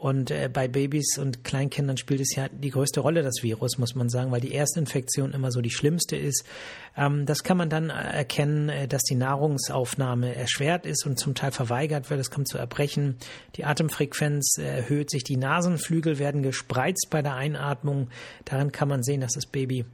Und 0.05 0.31
äh, 0.31 0.51
bei 0.53 0.69
Babys 0.69 1.17
und 1.17 1.45
Kleinkindern 1.45 1.97
spielt 1.97 2.21
es 2.21 2.35
ja 2.37 2.51
die 2.51 2.69
größte 2.69 3.01
Rolle, 3.01 3.23
das 3.23 3.43
Virus, 3.43 3.79
muss 3.79 3.95
man 3.95 4.11
sagen, 4.11 4.31
weil 4.33 4.43
die 4.43 4.53
Erstinfektion 4.53 5.33
immer 5.33 5.51
so 5.51 5.63
die 5.63 5.71
schlimmste 5.71 6.15
ist. 6.15 6.45
Ähm, 6.95 7.25
das 7.25 7.43
kann 7.43 7.57
man 7.57 7.71
dann 7.71 7.89
erkennen, 7.89 8.69
äh, 8.69 8.87
dass 8.87 9.01
die 9.05 9.15
Nahrungsaufnahme 9.15 10.35
erschwert 10.37 10.85
ist 10.85 11.07
und 11.07 11.19
zum 11.19 11.35
Teil 11.35 11.53
verweigert 11.53 12.11
wird. 12.11 12.21
Es 12.21 12.31
kommt 12.31 12.49
zu 12.49 12.59
Erbrechen. 12.59 13.17
Die 13.57 13.65
Atemfrequenz 13.65 14.59
erhöht 14.59 15.09
sich. 15.09 15.25
Die 15.25 15.39
Nasenflügel 15.39 16.19
werden 16.19 16.43
gespreizt 16.43 17.07
bei 17.09 17.23
der 17.23 17.37
Einatmung. 17.37 18.11
Daran 18.45 18.73
kann 18.73 18.89
man 18.89 19.03
sehen, 19.03 19.23
dass 19.23 19.33
das 19.33 19.47
Baby 19.47 19.87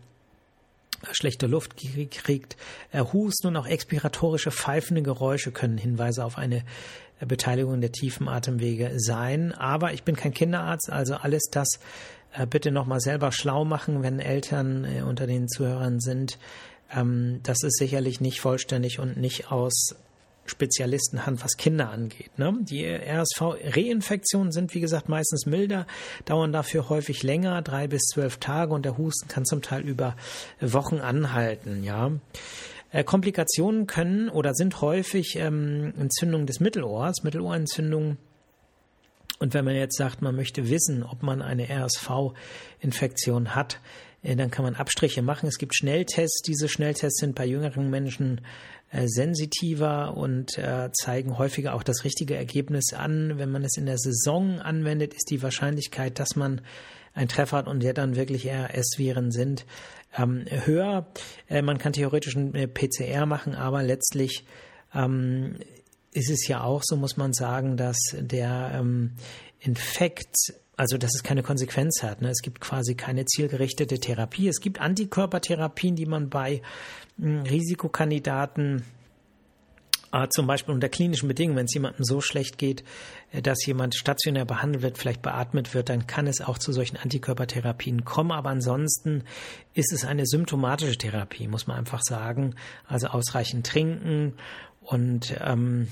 schlechte 1.12 1.46
Luft 1.46 1.76
kriegt. 2.10 2.56
Er 2.90 3.12
hust 3.12 3.46
und 3.46 3.56
auch 3.56 3.66
expiratorische 3.66 4.50
pfeifende 4.50 5.02
Geräusche 5.02 5.52
können 5.52 5.78
Hinweise 5.78 6.24
auf 6.24 6.36
eine 6.36 6.64
Beteiligung 7.26 7.80
der 7.80 7.92
tiefen 7.92 8.28
Atemwege 8.28 8.92
sein. 8.96 9.52
Aber 9.52 9.92
ich 9.92 10.02
bin 10.02 10.16
kein 10.16 10.34
Kinderarzt, 10.34 10.90
also 10.90 11.14
alles 11.14 11.44
das 11.50 11.80
äh, 12.32 12.46
bitte 12.46 12.70
nochmal 12.70 13.00
selber 13.00 13.32
schlau 13.32 13.64
machen, 13.64 14.02
wenn 14.02 14.20
Eltern 14.20 14.84
äh, 14.84 15.02
unter 15.02 15.26
den 15.26 15.48
Zuhörern 15.48 16.00
sind. 16.00 16.38
Ähm, 16.94 17.40
das 17.42 17.62
ist 17.62 17.78
sicherlich 17.78 18.20
nicht 18.20 18.40
vollständig 18.40 18.98
und 18.98 19.16
nicht 19.16 19.50
aus 19.50 19.94
Spezialistenhand, 20.46 21.44
was 21.44 21.56
Kinder 21.56 21.90
angeht. 21.90 22.38
Ne? 22.38 22.56
Die 22.62 22.84
RSV-Reinfektionen 22.84 24.52
sind, 24.52 24.74
wie 24.74 24.80
gesagt, 24.80 25.08
meistens 25.08 25.46
milder, 25.46 25.86
dauern 26.24 26.52
dafür 26.52 26.88
häufig 26.88 27.22
länger, 27.22 27.62
drei 27.62 27.86
bis 27.86 28.02
zwölf 28.12 28.38
Tage 28.38 28.74
und 28.74 28.84
der 28.84 28.98
Husten 28.98 29.28
kann 29.28 29.44
zum 29.44 29.62
Teil 29.62 29.82
über 29.82 30.16
Wochen 30.60 30.98
anhalten. 30.98 31.84
Ja. 31.84 32.10
Äh, 32.92 33.04
Komplikationen 33.04 33.86
können 33.86 34.28
oder 34.28 34.54
sind 34.54 34.80
häufig 34.80 35.36
ähm, 35.36 35.92
Entzündungen 35.98 36.46
des 36.46 36.60
Mittelohrs, 36.60 37.22
Mittelohrentzündungen. 37.22 38.18
Und 39.38 39.54
wenn 39.54 39.64
man 39.64 39.74
jetzt 39.74 39.96
sagt, 39.96 40.22
man 40.22 40.36
möchte 40.36 40.68
wissen, 40.68 41.02
ob 41.02 41.22
man 41.22 41.40
eine 41.40 41.68
RSV-Infektion 41.70 43.54
hat, 43.54 43.80
äh, 44.22 44.36
dann 44.36 44.50
kann 44.50 44.64
man 44.64 44.74
Abstriche 44.74 45.22
machen. 45.22 45.46
Es 45.46 45.58
gibt 45.58 45.74
Schnelltests. 45.76 46.42
Diese 46.42 46.68
Schnelltests 46.68 47.20
sind 47.20 47.34
bei 47.34 47.46
jüngeren 47.46 47.90
Menschen 47.90 48.40
äh, 48.90 49.06
sensitiver 49.06 50.16
und 50.16 50.58
äh, 50.58 50.90
zeigen 50.92 51.38
häufiger 51.38 51.74
auch 51.74 51.84
das 51.84 52.04
richtige 52.04 52.34
Ergebnis 52.34 52.92
an. 52.92 53.38
Wenn 53.38 53.50
man 53.50 53.62
es 53.62 53.76
in 53.76 53.86
der 53.86 53.98
Saison 53.98 54.58
anwendet, 54.58 55.14
ist 55.14 55.30
die 55.30 55.42
Wahrscheinlichkeit, 55.42 56.18
dass 56.18 56.34
man 56.34 56.60
einen 57.14 57.28
Treffer 57.28 57.58
hat 57.58 57.68
und 57.68 57.82
der 57.82 57.94
dann 57.94 58.16
wirklich 58.16 58.46
RS-Viren 58.46 59.30
sind, 59.30 59.64
ähm, 60.16 60.44
höher. 60.48 61.06
Äh, 61.48 61.62
man 61.62 61.78
kann 61.78 61.92
theoretisch 61.92 62.36
ein 62.36 62.54
äh, 62.54 62.68
PCR 62.68 63.26
machen, 63.26 63.54
aber 63.54 63.82
letztlich 63.82 64.44
ähm, 64.94 65.56
ist 66.12 66.30
es 66.30 66.46
ja 66.48 66.62
auch 66.62 66.82
so, 66.84 66.96
muss 66.96 67.16
man 67.16 67.32
sagen, 67.32 67.76
dass 67.76 67.98
der 68.18 68.72
ähm, 68.74 69.12
Infekt 69.60 70.34
also 70.80 70.96
dass 70.96 71.14
es 71.14 71.22
keine 71.22 71.42
Konsequenz 71.42 72.02
hat. 72.02 72.22
Ne? 72.22 72.30
Es 72.30 72.40
gibt 72.40 72.58
quasi 72.62 72.94
keine 72.94 73.26
zielgerichtete 73.26 73.98
Therapie. 73.98 74.48
Es 74.48 74.60
gibt 74.60 74.80
Antikörpertherapien, 74.80 75.94
die 75.94 76.06
man 76.06 76.30
bei 76.30 76.62
hm, 77.18 77.42
Risikokandidaten 77.42 78.82
äh, 80.12 80.28
zum 80.28 80.46
Beispiel 80.46 80.74
unter 80.74 80.88
klinischen 80.88 81.28
Bedingungen, 81.28 81.56
wenn 81.56 81.66
es 81.66 81.74
jemandem 81.74 82.04
so 82.04 82.20
schlecht 82.20 82.58
geht, 82.58 82.84
äh, 83.32 83.42
dass 83.42 83.64
jemand 83.66 83.94
stationär 83.94 84.44
behandelt 84.44 84.82
wird, 84.82 84.98
vielleicht 84.98 85.22
beatmet 85.22 85.74
wird, 85.74 85.88
dann 85.88 86.06
kann 86.06 86.26
es 86.26 86.40
auch 86.40 86.58
zu 86.58 86.72
solchen 86.72 86.96
Antikörpertherapien 86.96 88.04
kommen. 88.04 88.32
Aber 88.32 88.50
ansonsten 88.50 89.24
ist 89.74 89.92
es 89.92 90.04
eine 90.04 90.26
symptomatische 90.26 90.96
Therapie, 90.96 91.48
muss 91.48 91.66
man 91.66 91.78
einfach 91.78 92.02
sagen. 92.02 92.54
Also 92.86 93.08
ausreichend 93.08 93.66
trinken 93.66 94.34
und 94.80 95.34
ähm, 95.40 95.88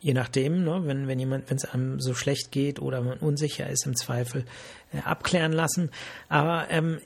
je 0.00 0.14
nachdem, 0.14 0.62
ne, 0.62 0.82
wenn, 0.84 1.08
wenn 1.08 1.18
jemand, 1.18 1.50
wenn 1.50 1.56
es 1.56 1.64
einem 1.64 2.00
so 2.00 2.14
schlecht 2.14 2.52
geht 2.52 2.78
oder 2.78 3.00
man 3.00 3.18
unsicher 3.18 3.68
ist, 3.68 3.86
im 3.86 3.96
Zweifel 3.96 4.44
äh, 4.92 4.98
abklären 4.98 5.52
lassen. 5.52 5.90
Aber 6.28 6.66
ähm, 6.70 7.00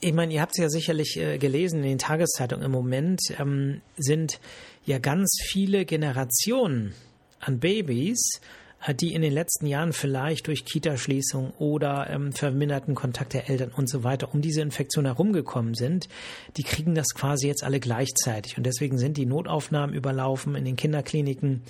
ich 0.00 0.12
meine, 0.12 0.34
ihr 0.34 0.40
habt 0.40 0.52
es 0.52 0.58
ja 0.58 0.68
sicherlich 0.68 1.16
äh, 1.16 1.38
gelesen 1.38 1.78
in 1.78 1.90
den 1.90 1.98
Tageszeitungen. 1.98 2.64
Im 2.64 2.72
Moment 2.72 3.20
ähm, 3.38 3.80
sind 3.96 4.40
ja 4.84 4.98
ganz 4.98 5.38
viele 5.42 5.84
Generationen 5.84 6.94
an 7.40 7.58
Babys, 7.58 8.40
äh, 8.84 8.94
die 8.94 9.14
in 9.14 9.22
den 9.22 9.32
letzten 9.32 9.66
Jahren 9.66 9.92
vielleicht 9.92 10.46
durch 10.46 10.64
Kitaschließung 10.64 11.52
oder 11.58 12.08
ähm, 12.10 12.32
verminderten 12.32 12.94
Kontakt 12.94 13.32
der 13.34 13.48
Eltern 13.48 13.72
und 13.74 13.88
so 13.88 14.04
weiter 14.04 14.32
um 14.32 14.40
diese 14.40 14.60
Infektion 14.60 15.06
herumgekommen 15.06 15.74
sind, 15.74 16.08
die 16.56 16.62
kriegen 16.62 16.94
das 16.94 17.08
quasi 17.14 17.46
jetzt 17.46 17.64
alle 17.64 17.80
gleichzeitig. 17.80 18.56
Und 18.56 18.64
deswegen 18.64 18.98
sind 18.98 19.16
die 19.16 19.26
Notaufnahmen 19.26 19.94
überlaufen. 19.94 20.54
In 20.54 20.64
den 20.64 20.76
Kinderkliniken 20.76 21.62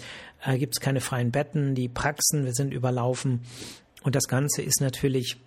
äh, 0.44 0.59
gibt 0.59 0.75
es 0.76 0.80
keine 0.80 1.00
freien 1.00 1.30
Betten, 1.30 1.75
die 1.75 1.88
Praxen 1.88 2.52
sind 2.52 2.73
überlaufen. 2.73 3.42
Und 4.02 4.14
das 4.14 4.25
Ganze 4.25 4.62
ist 4.62 4.80
natürlich 4.80 5.38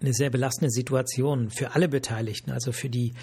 eine 0.00 0.12
sehr 0.12 0.30
belastende 0.30 0.70
Situation 0.70 1.50
für 1.50 1.74
alle 1.74 1.88
Beteiligten, 1.88 2.50
also 2.50 2.72
für 2.72 2.88
die 2.88 3.14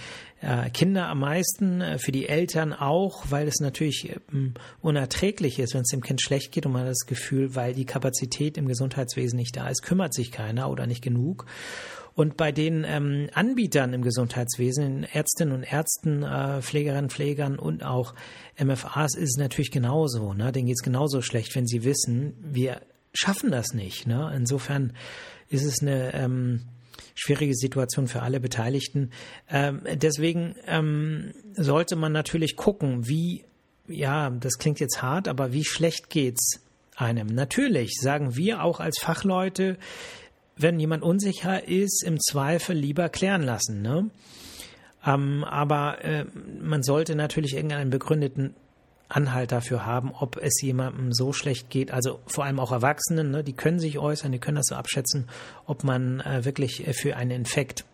äh, 0.41 0.69
Kinder 0.69 1.07
am 1.07 1.19
meisten, 1.19 1.81
äh, 1.81 1.97
für 1.97 2.11
die 2.11 2.27
Eltern 2.27 2.73
auch, 2.73 3.25
weil 3.29 3.47
es 3.47 3.59
natürlich 3.59 4.19
ähm, 4.31 4.53
unerträglich 4.81 5.59
ist, 5.59 5.73
wenn 5.73 5.81
es 5.81 5.89
dem 5.89 6.01
Kind 6.01 6.21
schlecht 6.21 6.51
geht 6.51 6.65
und 6.65 6.73
man 6.73 6.85
das 6.85 7.05
Gefühl, 7.05 7.55
weil 7.55 7.73
die 7.73 7.85
Kapazität 7.85 8.57
im 8.57 8.67
Gesundheitswesen 8.67 9.37
nicht 9.37 9.55
da 9.55 9.69
ist, 9.69 9.83
kümmert 9.83 10.13
sich 10.13 10.31
keiner 10.31 10.69
oder 10.69 10.87
nicht 10.87 11.03
genug. 11.03 11.45
Und 12.13 12.35
bei 12.35 12.51
den 12.51 12.83
ähm, 12.85 13.29
Anbietern 13.33 13.93
im 13.93 14.01
Gesundheitswesen, 14.01 15.03
Ärztinnen 15.03 15.53
und 15.53 15.63
Ärzten, 15.63 16.23
äh, 16.23 16.61
Pflegerinnen, 16.61 17.09
Pflegern 17.09 17.57
und 17.57 17.83
auch 17.83 18.13
MFAs 18.61 19.15
ist 19.15 19.31
es 19.31 19.37
natürlich 19.37 19.71
genauso. 19.71 20.33
Ne? 20.33 20.51
Denen 20.51 20.67
geht 20.67 20.75
es 20.77 20.83
genauso 20.83 21.21
schlecht, 21.21 21.55
wenn 21.55 21.67
sie 21.67 21.85
wissen, 21.85 22.33
wir 22.41 22.81
schaffen 23.13 23.49
das 23.51 23.73
nicht. 23.73 24.07
Ne? 24.07 24.31
Insofern 24.35 24.93
ist 25.51 25.63
es 25.65 25.81
eine 25.81 26.13
ähm, 26.13 26.61
schwierige 27.13 27.55
Situation 27.55 28.07
für 28.07 28.21
alle 28.21 28.39
Beteiligten. 28.39 29.11
Ähm, 29.49 29.81
deswegen 29.95 30.55
ähm, 30.65 31.31
sollte 31.55 31.95
man 31.95 32.11
natürlich 32.11 32.55
gucken, 32.55 33.07
wie, 33.07 33.43
ja, 33.87 34.29
das 34.29 34.57
klingt 34.57 34.79
jetzt 34.79 35.01
hart, 35.01 35.27
aber 35.27 35.53
wie 35.53 35.65
schlecht 35.65 36.09
geht's 36.09 36.61
einem? 36.95 37.27
Natürlich 37.27 37.93
sagen 37.99 38.35
wir 38.35 38.63
auch 38.63 38.79
als 38.79 38.99
Fachleute, 38.99 39.77
wenn 40.55 40.79
jemand 40.79 41.03
unsicher 41.03 41.67
ist, 41.67 42.03
im 42.03 42.19
Zweifel 42.19 42.75
lieber 42.75 43.09
klären 43.09 43.43
lassen. 43.43 43.81
Ne? 43.81 44.09
Ähm, 45.05 45.43
aber 45.43 46.03
äh, 46.03 46.25
man 46.61 46.83
sollte 46.83 47.15
natürlich 47.15 47.55
irgendeinen 47.55 47.89
begründeten 47.89 48.55
Anhalt 49.11 49.51
dafür 49.51 49.85
haben, 49.85 50.11
ob 50.17 50.37
es 50.37 50.61
jemandem 50.61 51.13
so 51.13 51.33
schlecht 51.33 51.69
geht. 51.69 51.91
Also 51.91 52.19
vor 52.27 52.45
allem 52.45 52.59
auch 52.59 52.71
Erwachsenen, 52.71 53.31
ne, 53.31 53.43
die 53.43 53.53
können 53.53 53.79
sich 53.79 53.99
äußern, 53.99 54.31
die 54.31 54.39
können 54.39 54.57
das 54.57 54.67
so 54.67 54.75
abschätzen, 54.75 55.29
ob 55.65 55.83
man 55.83 56.21
äh, 56.21 56.45
wirklich 56.45 56.87
äh, 56.87 56.93
für 56.93 57.15
einen 57.15 57.31
Infekt 57.31 57.85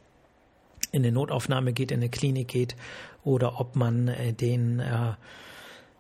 in 0.91 1.03
eine 1.03 1.11
Notaufnahme 1.11 1.73
geht, 1.73 1.91
in 1.91 1.99
eine 1.99 2.09
Klinik 2.09 2.47
geht 2.47 2.75
oder 3.23 3.59
ob 3.59 3.75
man 3.75 4.07
äh, 4.07 4.33
den 4.33 4.79
äh, 4.79 5.13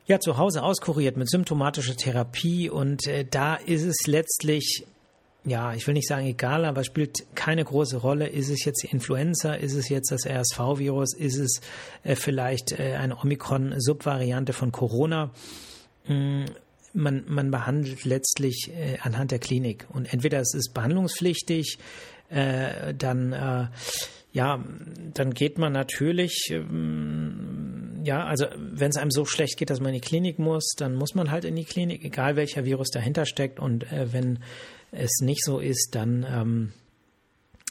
ja 0.05 0.19
zu 0.19 0.37
Hause 0.37 0.63
auskuriert 0.63 1.17
mit 1.17 1.29
symptomatischer 1.29 1.95
Therapie 1.95 2.69
und 2.69 3.07
äh, 3.07 3.25
da 3.25 3.55
ist 3.55 3.83
es 3.83 4.07
letztlich 4.07 4.85
ja, 5.47 5.73
ich 5.73 5.87
will 5.87 5.93
nicht 5.93 6.09
sagen 6.09 6.25
egal, 6.25 6.65
aber 6.65 6.83
spielt 6.83 7.25
keine 7.33 7.63
große 7.63 7.97
Rolle. 7.97 8.27
Ist 8.27 8.49
es 8.49 8.65
jetzt 8.65 8.83
die 8.83 8.87
Influenza? 8.87 9.53
Ist 9.53 9.75
es 9.75 9.87
jetzt 9.87 10.11
das 10.11 10.25
RSV-Virus? 10.25 11.13
Ist 11.15 11.37
es 11.37 11.61
äh, 12.03 12.15
vielleicht 12.15 12.77
äh, 12.77 12.95
eine 12.95 13.17
Omikron-Subvariante 13.17 14.51
von 14.51 14.73
Corona? 14.73 15.31
Mm, 16.05 16.45
man, 16.93 17.23
man 17.27 17.49
behandelt 17.49 18.03
letztlich 18.03 18.71
äh, 18.75 18.97
anhand 19.01 19.31
der 19.31 19.39
Klinik. 19.39 19.87
Und 19.93 20.11
entweder 20.13 20.41
es 20.41 20.53
ist 20.53 20.73
behandlungspflichtig, 20.73 21.79
äh, 22.29 22.93
dann 22.93 23.31
äh, 23.31 23.67
ja, 24.33 24.63
dann 25.13 25.33
geht 25.33 25.57
man 25.57 25.73
natürlich, 25.73 26.51
ähm, 26.51 27.56
ja, 28.07 28.23
also 28.23 28.45
wenn 28.55 28.89
es 28.89 28.95
einem 28.95 29.11
so 29.11 29.25
schlecht 29.25 29.57
geht, 29.57 29.69
dass 29.69 29.81
man 29.81 29.89
in 29.89 30.01
die 30.01 30.07
Klinik 30.07 30.39
muss, 30.39 30.75
dann 30.77 30.95
muss 30.95 31.13
man 31.13 31.29
halt 31.29 31.43
in 31.43 31.57
die 31.57 31.65
Klinik, 31.65 32.05
egal 32.05 32.37
welcher 32.37 32.63
Virus 32.63 32.89
dahinter 32.89 33.25
steckt. 33.25 33.59
Und 33.59 33.91
äh, 33.91 34.13
wenn 34.13 34.39
es 34.91 35.19
nicht 35.19 35.43
so 35.43 35.59
ist, 35.59 35.89
dann 35.91 36.25
ähm, 36.27 36.71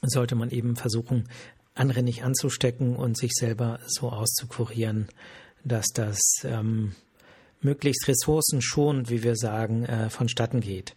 sollte 0.03 0.35
man 0.35 0.51
eben 0.51 0.77
versuchen, 0.77 1.27
andere 1.75 2.03
nicht 2.03 2.23
anzustecken 2.23 2.97
und 2.97 3.17
sich 3.17 3.33
selber 3.33 3.81
so 3.87 4.11
auszukurieren, 4.11 5.09
dass 5.65 5.87
das 5.95 6.21
ähm, 6.45 6.95
möglichst 7.63 8.07
ressourcenschonend, 8.07 9.09
wie 9.09 9.23
wir 9.23 9.37
sagen, 9.37 9.87
äh, 9.87 10.11
vonstatten 10.11 10.61
geht. 10.61 10.95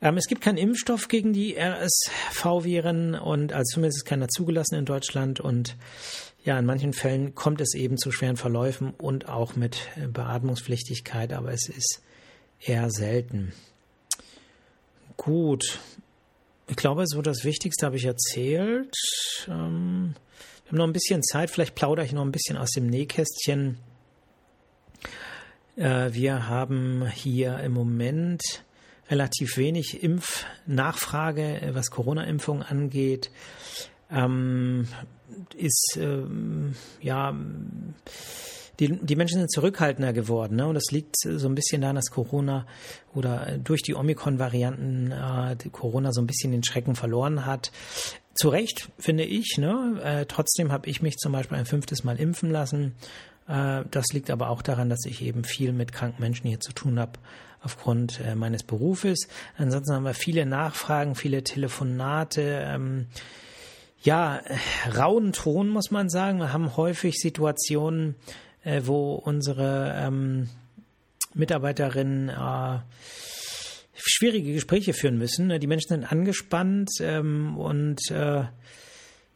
Ähm, 0.00 0.16
es 0.16 0.28
gibt 0.28 0.40
keinen 0.40 0.56
Impfstoff 0.56 1.08
gegen 1.08 1.34
die 1.34 1.58
RSV-Viren 1.58 3.16
und 3.16 3.52
also 3.52 3.74
zumindest 3.74 3.98
ist 3.98 4.06
keiner 4.06 4.28
zugelassen 4.28 4.76
in 4.76 4.86
Deutschland 4.86 5.40
und 5.40 5.76
ja, 6.44 6.58
in 6.58 6.64
manchen 6.64 6.92
Fällen 6.92 7.34
kommt 7.34 7.60
es 7.60 7.74
eben 7.74 7.98
zu 7.98 8.10
schweren 8.10 8.36
Verläufen 8.36 8.94
und 8.96 9.28
auch 9.28 9.56
mit 9.56 9.88
äh, 9.96 10.06
Beatmungspflichtigkeit, 10.06 11.32
aber 11.32 11.52
es 11.52 11.68
ist 11.68 12.02
eher 12.60 12.90
selten. 12.90 13.52
Gut. 15.16 15.78
Ich 16.68 16.76
glaube, 16.76 17.04
so 17.06 17.20
das 17.20 17.44
Wichtigste 17.44 17.84
habe 17.84 17.96
ich 17.96 18.04
erzählt. 18.04 18.94
Ähm, 19.48 20.14
wir 20.64 20.68
haben 20.68 20.78
noch 20.78 20.86
ein 20.86 20.92
bisschen 20.92 21.22
Zeit. 21.22 21.50
Vielleicht 21.50 21.74
plaudere 21.74 22.06
ich 22.06 22.12
noch 22.12 22.24
ein 22.24 22.32
bisschen 22.32 22.56
aus 22.56 22.70
dem 22.70 22.86
Nähkästchen. 22.86 23.78
Äh, 25.76 26.12
wir 26.12 26.48
haben 26.48 27.06
hier 27.06 27.58
im 27.58 27.72
Moment 27.72 28.42
relativ 29.10 29.56
wenig 29.56 30.02
Impfnachfrage, 30.02 31.60
äh, 31.60 31.74
was 31.74 31.90
Corona-Impfung 31.90 32.62
angeht. 32.62 33.30
Ähm, 34.10 34.88
ist 35.56 35.98
ähm, 36.00 36.74
ja 37.00 37.34
die, 38.80 38.98
die 39.02 39.16
Menschen 39.16 39.38
sind 39.38 39.52
zurückhaltender 39.52 40.12
geworden. 40.12 40.56
Ne? 40.56 40.66
Und 40.66 40.74
das 40.74 40.90
liegt 40.90 41.16
so 41.18 41.48
ein 41.48 41.54
bisschen 41.54 41.82
daran, 41.82 41.96
dass 41.96 42.10
Corona 42.10 42.66
oder 43.14 43.58
durch 43.62 43.82
die 43.82 43.94
Omikron-Varianten 43.94 45.12
äh, 45.12 45.56
Corona 45.70 46.12
so 46.12 46.22
ein 46.22 46.26
bisschen 46.26 46.50
den 46.50 46.64
Schrecken 46.64 46.96
verloren 46.96 47.44
hat. 47.44 47.70
Zu 48.34 48.48
Recht, 48.48 48.88
finde 48.98 49.24
ich. 49.24 49.58
Ne? 49.58 50.00
Äh, 50.02 50.26
trotzdem 50.26 50.72
habe 50.72 50.88
ich 50.88 51.02
mich 51.02 51.18
zum 51.18 51.32
Beispiel 51.32 51.58
ein 51.58 51.66
fünftes 51.66 52.04
Mal 52.04 52.18
impfen 52.18 52.50
lassen. 52.50 52.94
Äh, 53.46 53.82
das 53.90 54.06
liegt 54.12 54.30
aber 54.30 54.48
auch 54.48 54.62
daran, 54.62 54.88
dass 54.88 55.04
ich 55.04 55.22
eben 55.22 55.44
viel 55.44 55.72
mit 55.72 55.92
kranken 55.92 56.22
Menschen 56.22 56.48
hier 56.48 56.60
zu 56.60 56.72
tun 56.72 56.98
habe 56.98 57.18
aufgrund 57.62 58.20
äh, 58.20 58.34
meines 58.34 58.62
Berufes. 58.62 59.28
Ansonsten 59.58 59.94
haben 59.94 60.04
wir 60.04 60.14
viele 60.14 60.46
Nachfragen, 60.46 61.14
viele 61.14 61.44
Telefonate. 61.44 62.64
Ähm, 62.64 63.08
ja, 64.02 64.42
rauen 64.96 65.32
Ton 65.32 65.68
muss 65.68 65.90
man 65.90 66.08
sagen. 66.08 66.38
Wir 66.38 66.52
haben 66.52 66.76
häufig 66.76 67.16
Situationen, 67.16 68.14
äh, 68.64 68.82
wo 68.84 69.14
unsere 69.14 69.94
ähm, 69.96 70.48
Mitarbeiterinnen 71.34 72.28
äh, 72.28 72.78
schwierige 73.94 74.52
Gespräche 74.52 74.92
führen 74.92 75.18
müssen. 75.18 75.60
Die 75.60 75.66
Menschen 75.66 75.88
sind 75.88 76.10
angespannt 76.10 76.90
ähm, 77.00 77.56
und 77.58 78.10
äh, 78.10 78.44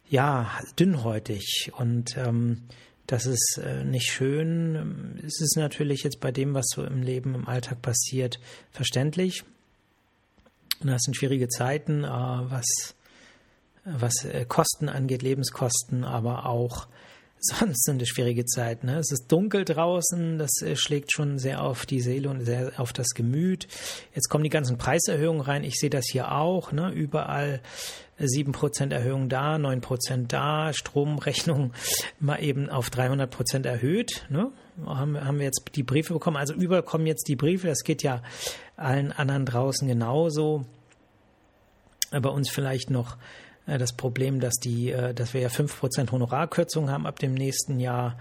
ja, 0.09 0.51
dünnhäutig 0.79 1.71
und 1.77 2.15
ähm, 2.17 2.63
das 3.07 3.27
ist 3.27 3.59
äh, 3.63 3.83
nicht 3.83 4.07
schön. 4.07 5.21
Es 5.25 5.39
ist 5.39 5.57
natürlich 5.57 6.03
jetzt 6.03 6.19
bei 6.19 6.31
dem, 6.31 6.53
was 6.53 6.65
so 6.73 6.83
im 6.83 7.03
Leben, 7.03 7.35
im 7.35 7.47
Alltag 7.47 7.81
passiert, 7.81 8.39
verständlich. 8.71 9.43
das 10.81 11.03
sind 11.03 11.15
schwierige 11.15 11.47
Zeiten, 11.47 12.03
äh, 12.03 12.07
was, 12.07 12.94
was 13.85 14.25
äh, 14.25 14.45
Kosten 14.45 14.89
angeht, 14.89 15.21
Lebenskosten, 15.21 16.03
aber 16.03 16.47
auch 16.47 16.87
sonst 17.39 17.83
sind 17.83 18.01
es 18.01 18.09
schwierige 18.09 18.45
Zeiten. 18.45 18.87
Ne? 18.87 18.97
Es 18.97 19.11
ist 19.11 19.31
dunkel 19.31 19.65
draußen, 19.65 20.37
das 20.37 20.61
äh, 20.61 20.75
schlägt 20.75 21.11
schon 21.11 21.37
sehr 21.37 21.61
auf 21.61 21.85
die 21.85 22.01
Seele 22.01 22.29
und 22.29 22.43
sehr 22.43 22.73
auf 22.77 22.93
das 22.93 23.09
Gemüt. 23.09 23.67
Jetzt 24.13 24.29
kommen 24.29 24.43
die 24.43 24.49
ganzen 24.49 24.77
Preiserhöhungen 24.77 25.41
rein. 25.41 25.63
Ich 25.63 25.75
sehe 25.75 25.89
das 25.89 26.05
hier 26.09 26.31
auch. 26.31 26.71
Ne? 26.71 26.91
Überall 26.91 27.61
7% 28.19 28.91
Erhöhung 28.91 29.29
da, 29.29 29.55
9% 29.55 30.27
da, 30.27 30.73
Stromrechnung 30.73 31.73
mal 32.19 32.41
eben 32.41 32.69
auf 32.69 32.89
300% 32.89 33.67
erhöht. 33.67 34.25
Ne? 34.29 34.51
Haben, 34.85 35.13
wir 35.13 35.45
jetzt 35.45 35.63
die 35.75 35.83
Briefe 35.83 36.13
bekommen. 36.13 36.37
Also 36.37 36.53
überall 36.53 36.83
kommen 36.83 37.05
jetzt 37.05 37.27
die 37.27 37.35
Briefe. 37.35 37.67
Das 37.67 37.83
geht 37.83 38.01
ja 38.01 38.23
allen 38.77 39.11
anderen 39.11 39.45
draußen 39.45 39.87
genauso. 39.87 40.65
Bei 42.11 42.29
uns 42.29 42.49
vielleicht 42.49 42.89
noch 42.89 43.17
äh, 43.17 43.44
das 43.65 43.93
Problem, 43.93 44.39
dass 44.39 44.55
die, 44.55 44.91
äh, 44.91 45.13
dass 45.13 45.33
wir 45.33 45.41
ja 45.41 45.49
5% 45.49 46.11
Honorarkürzung 46.11 46.89
haben 46.89 47.05
ab 47.05 47.19
dem 47.19 47.33
nächsten 47.33 47.79
Jahr. 47.79 48.17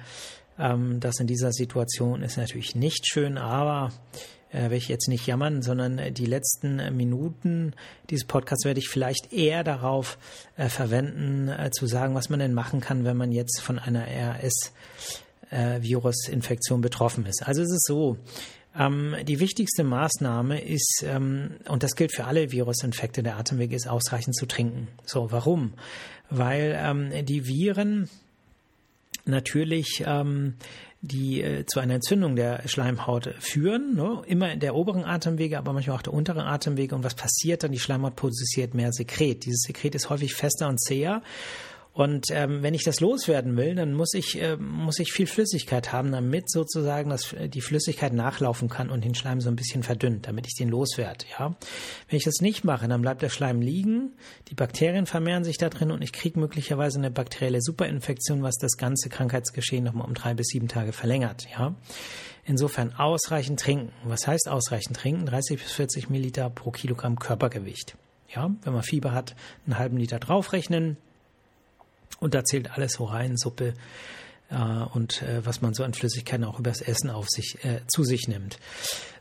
Ähm, 0.58 1.00
das 1.00 1.20
in 1.20 1.26
dieser 1.26 1.52
Situation 1.52 2.22
ist 2.22 2.36
natürlich 2.38 2.74
nicht 2.74 3.06
schön, 3.06 3.36
aber 3.38 3.92
äh, 4.50 4.62
werde 4.62 4.76
ich 4.76 4.88
jetzt 4.88 5.08
nicht 5.08 5.26
jammern, 5.26 5.62
sondern 5.62 6.14
die 6.14 6.26
letzten 6.26 6.96
Minuten 6.96 7.74
dieses 8.10 8.26
Podcasts 8.26 8.64
werde 8.64 8.80
ich 8.80 8.88
vielleicht 8.88 9.32
eher 9.32 9.64
darauf 9.64 10.18
verwenden, 10.56 11.50
zu 11.72 11.86
sagen, 11.86 12.14
was 12.14 12.30
man 12.30 12.38
denn 12.38 12.54
machen 12.54 12.80
kann, 12.80 13.04
wenn 13.04 13.16
man 13.16 13.32
jetzt 13.32 13.60
von 13.60 13.80
einer 13.80 14.06
RS-Virusinfektion 15.50 16.80
betroffen 16.80 17.26
ist. 17.26 17.42
Also 17.42 17.62
es 17.62 17.72
ist 17.72 17.86
so, 17.86 18.16
ähm, 18.78 19.14
die 19.24 19.40
wichtigste 19.40 19.84
Maßnahme 19.84 20.60
ist, 20.60 21.04
ähm, 21.06 21.52
und 21.68 21.82
das 21.82 21.94
gilt 21.96 22.12
für 22.12 22.24
alle 22.24 22.50
Virusinfekte 22.52 23.22
der 23.22 23.36
Atemwege, 23.36 23.76
ist 23.76 23.88
ausreichend 23.88 24.36
zu 24.36 24.46
trinken. 24.46 24.88
So, 25.04 25.30
warum? 25.30 25.74
Weil 26.30 26.76
ähm, 26.78 27.24
die 27.26 27.46
Viren 27.46 28.08
natürlich 29.26 30.02
ähm, 30.06 30.54
die 31.04 31.42
äh, 31.42 31.66
zu 31.66 31.80
einer 31.80 31.94
Entzündung 31.94 32.34
der 32.34 32.66
Schleimhaut 32.66 33.34
führen, 33.38 33.94
ne? 33.94 34.22
immer 34.26 34.56
der 34.56 34.74
oberen 34.74 35.04
Atemwege, 35.04 35.58
aber 35.58 35.72
manchmal 35.74 35.96
auch 35.96 36.02
der 36.02 36.14
unteren 36.14 36.40
Atemwege. 36.40 36.94
Und 36.94 37.04
was 37.04 37.14
passiert 37.14 37.62
dann? 37.62 37.72
Die 37.72 37.78
Schleimhaut 37.78 38.16
produziert 38.16 38.74
mehr 38.74 38.90
Sekret. 38.92 39.44
Dieses 39.44 39.62
Sekret 39.66 39.94
ist 39.94 40.08
häufig 40.08 40.34
fester 40.34 40.66
und 40.68 40.80
zäher 40.80 41.22
und 41.94 42.26
ähm, 42.32 42.64
wenn 42.64 42.74
ich 42.74 42.82
das 42.82 42.98
loswerden 42.98 43.56
will, 43.56 43.76
dann 43.76 43.94
muss 43.94 44.14
ich, 44.14 44.42
äh, 44.42 44.56
muss 44.56 44.98
ich 44.98 45.12
viel 45.12 45.28
Flüssigkeit 45.28 45.92
haben, 45.92 46.10
damit 46.10 46.50
sozusagen 46.50 47.08
dass 47.08 47.36
die 47.38 47.60
Flüssigkeit 47.60 48.12
nachlaufen 48.12 48.68
kann 48.68 48.90
und 48.90 49.04
den 49.04 49.14
Schleim 49.14 49.40
so 49.40 49.48
ein 49.48 49.54
bisschen 49.54 49.84
verdünnt, 49.84 50.26
damit 50.26 50.48
ich 50.48 50.54
den 50.54 50.68
loswerde. 50.68 51.24
Ja? 51.38 51.54
Wenn 52.08 52.16
ich 52.16 52.24
das 52.24 52.40
nicht 52.40 52.64
mache, 52.64 52.88
dann 52.88 53.00
bleibt 53.00 53.22
der 53.22 53.28
Schleim 53.28 53.60
liegen, 53.60 54.12
die 54.48 54.56
Bakterien 54.56 55.06
vermehren 55.06 55.44
sich 55.44 55.56
da 55.56 55.68
drin 55.68 55.92
und 55.92 56.02
ich 56.02 56.12
kriege 56.12 56.40
möglicherweise 56.40 56.98
eine 56.98 57.12
bakterielle 57.12 57.62
Superinfektion, 57.62 58.42
was 58.42 58.56
das 58.56 58.76
ganze 58.76 59.08
Krankheitsgeschehen 59.08 59.84
nochmal 59.84 60.08
um 60.08 60.14
drei 60.14 60.34
bis 60.34 60.48
sieben 60.48 60.66
Tage 60.66 60.92
verlängert. 60.92 61.46
Ja? 61.56 61.76
Insofern 62.44 62.92
ausreichend 62.96 63.60
trinken. 63.60 63.92
Was 64.02 64.26
heißt 64.26 64.48
ausreichend 64.48 64.96
trinken? 64.96 65.26
30 65.26 65.62
bis 65.62 65.70
40 65.70 66.10
Milliliter 66.10 66.50
pro 66.50 66.72
Kilogramm 66.72 67.20
Körpergewicht. 67.20 67.96
Ja, 68.34 68.50
wenn 68.62 68.72
man 68.72 68.82
Fieber 68.82 69.12
hat, 69.12 69.36
einen 69.64 69.78
halben 69.78 69.96
Liter 69.96 70.18
draufrechnen, 70.18 70.96
und 72.20 72.34
da 72.34 72.44
zählt 72.44 72.70
alles 72.72 73.00
rein, 73.00 73.36
Suppe 73.36 73.74
äh, 74.50 74.56
und 74.94 75.22
äh, 75.22 75.44
was 75.44 75.62
man 75.62 75.74
so 75.74 75.84
an 75.84 75.94
Flüssigkeiten 75.94 76.44
auch 76.44 76.58
übers 76.58 76.80
Essen 76.80 77.10
auf 77.10 77.28
sich, 77.28 77.64
äh, 77.64 77.80
zu 77.86 78.04
sich 78.04 78.28
nimmt. 78.28 78.58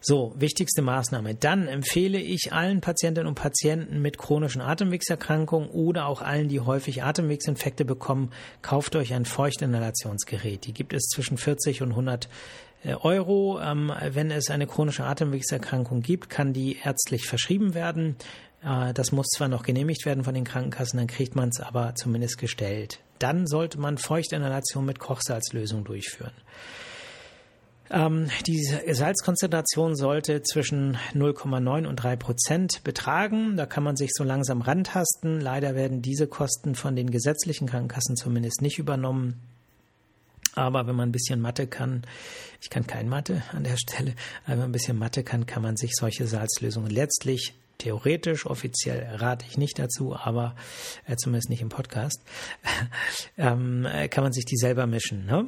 So, 0.02 0.34
wichtigste 0.38 0.82
Maßnahme. 0.82 1.36
Dann 1.36 1.67
empfehle 1.67 2.19
ich 2.19 2.52
allen 2.52 2.82
Patientinnen 2.82 3.28
und 3.28 3.36
Patienten 3.36 4.02
mit 4.02 4.17
chronischen 4.17 4.62
Atemwegserkrankungen 4.62 5.69
oder 5.69 6.08
auch 6.08 6.22
allen, 6.22 6.50
die 6.50 6.60
häufig 6.60 7.04
Atemwegsinfekte 7.04 7.86
bekommen, 7.86 8.32
kauft 8.62 8.96
euch 8.96 9.13
ein 9.13 9.26
Feuchtinhalationsgerät. 9.26 10.65
Die 10.65 10.74
gibt 10.74 10.93
es 10.93 11.04
zwischen 11.04 11.38
40 11.38 11.82
und 11.82 11.91
100 11.91 12.28
äh, 12.84 12.96
Euro. 12.96 13.62
Ähm, 13.62 13.93
wenn 14.10 14.30
es 14.30 14.50
eine 14.50 14.67
chronische 14.67 15.06
Atemwegserkrankung 15.06 16.02
gibt, 16.02 16.30
kann 16.30 16.52
die 16.52 16.78
ärztlich 16.84 17.26
verschrieben 17.28 17.74
werden. 17.74 18.17
Äh, 18.63 18.93
das 18.93 19.12
muss 19.12 19.28
zwar 19.28 19.47
noch 19.47 19.63
genehmigt 19.63 20.06
werden 20.06 20.23
von 20.23 20.34
den 20.34 20.43
Krankenkassen, 20.43 20.97
dann 20.97 21.08
kriegt 21.08 21.36
man 21.36 21.49
es 21.49 21.60
aber 21.60 21.95
zumindest 21.95 22.38
gestellt. 22.38 22.99
Dann 23.19 23.47
sollte 23.47 23.80
man 23.80 23.97
Feuchtinhalation 23.97 24.86
mit 24.86 24.99
Kochsalzlösung 24.99 25.84
durchführen. 25.84 26.34
Ähm, 27.89 28.30
die 28.47 28.63
Salzkonzentration 28.63 29.95
sollte 29.95 30.41
zwischen 30.41 30.97
0,9 31.13 31.86
und 31.86 31.95
3 31.97 32.15
Prozent 32.15 32.84
betragen. 32.84 33.56
Da 33.56 33.65
kann 33.65 33.84
man 33.84 33.95
sich 33.95 34.12
so 34.13 34.23
langsam 34.23 34.62
rantasten. 34.62 35.39
Leider 35.39 35.76
werden 35.76 36.02
diese 36.02 36.28
Kosten 36.28 36.76
von 36.76 36.95
den 36.95 37.12
gesetzlichen 37.12 37.67
Krankenkassen 37.67 38.15
zumindest 38.15 38.62
nicht 38.62 38.80
übernommen. 38.80 39.41
Aber 40.56 40.86
wenn 40.88 40.95
man 40.95 41.10
ein 41.10 41.12
bisschen 41.12 41.41
Mathe 41.41 41.65
kann, 41.65 42.04
ich 42.62 42.69
kann 42.69 42.86
kein 42.86 43.10
Mathe 43.10 43.41
an 43.52 43.63
der 43.63 43.78
Stelle, 43.78 44.13
aber 44.43 44.52
wenn 44.52 44.60
man 44.60 44.69
ein 44.69 44.73
bisschen 44.73 44.99
Mathe 44.99 45.23
kann, 45.23 45.47
kann 45.47 45.63
man 45.63 45.78
sich 45.78 45.93
solche 45.95 46.28
Salzlösungen 46.28 46.91
letztlich 46.91 47.56
theoretisch, 47.84 48.46
offiziell 48.46 49.15
rate 49.15 49.46
ich 49.48 49.58
nicht 49.58 49.78
dazu, 49.80 50.15
aber 50.15 50.56
äh, 51.06 51.15
zumindest 51.15 51.50
nicht 51.50 51.62
im 51.62 51.69
Podcast, 51.69 52.22
ähm, 53.38 53.88
kann 54.10 54.24
man 54.24 54.34
sich 54.34 54.46
die 54.46 54.58
selber 54.58 54.88
mischen. 54.88 55.26
Ne? 55.26 55.48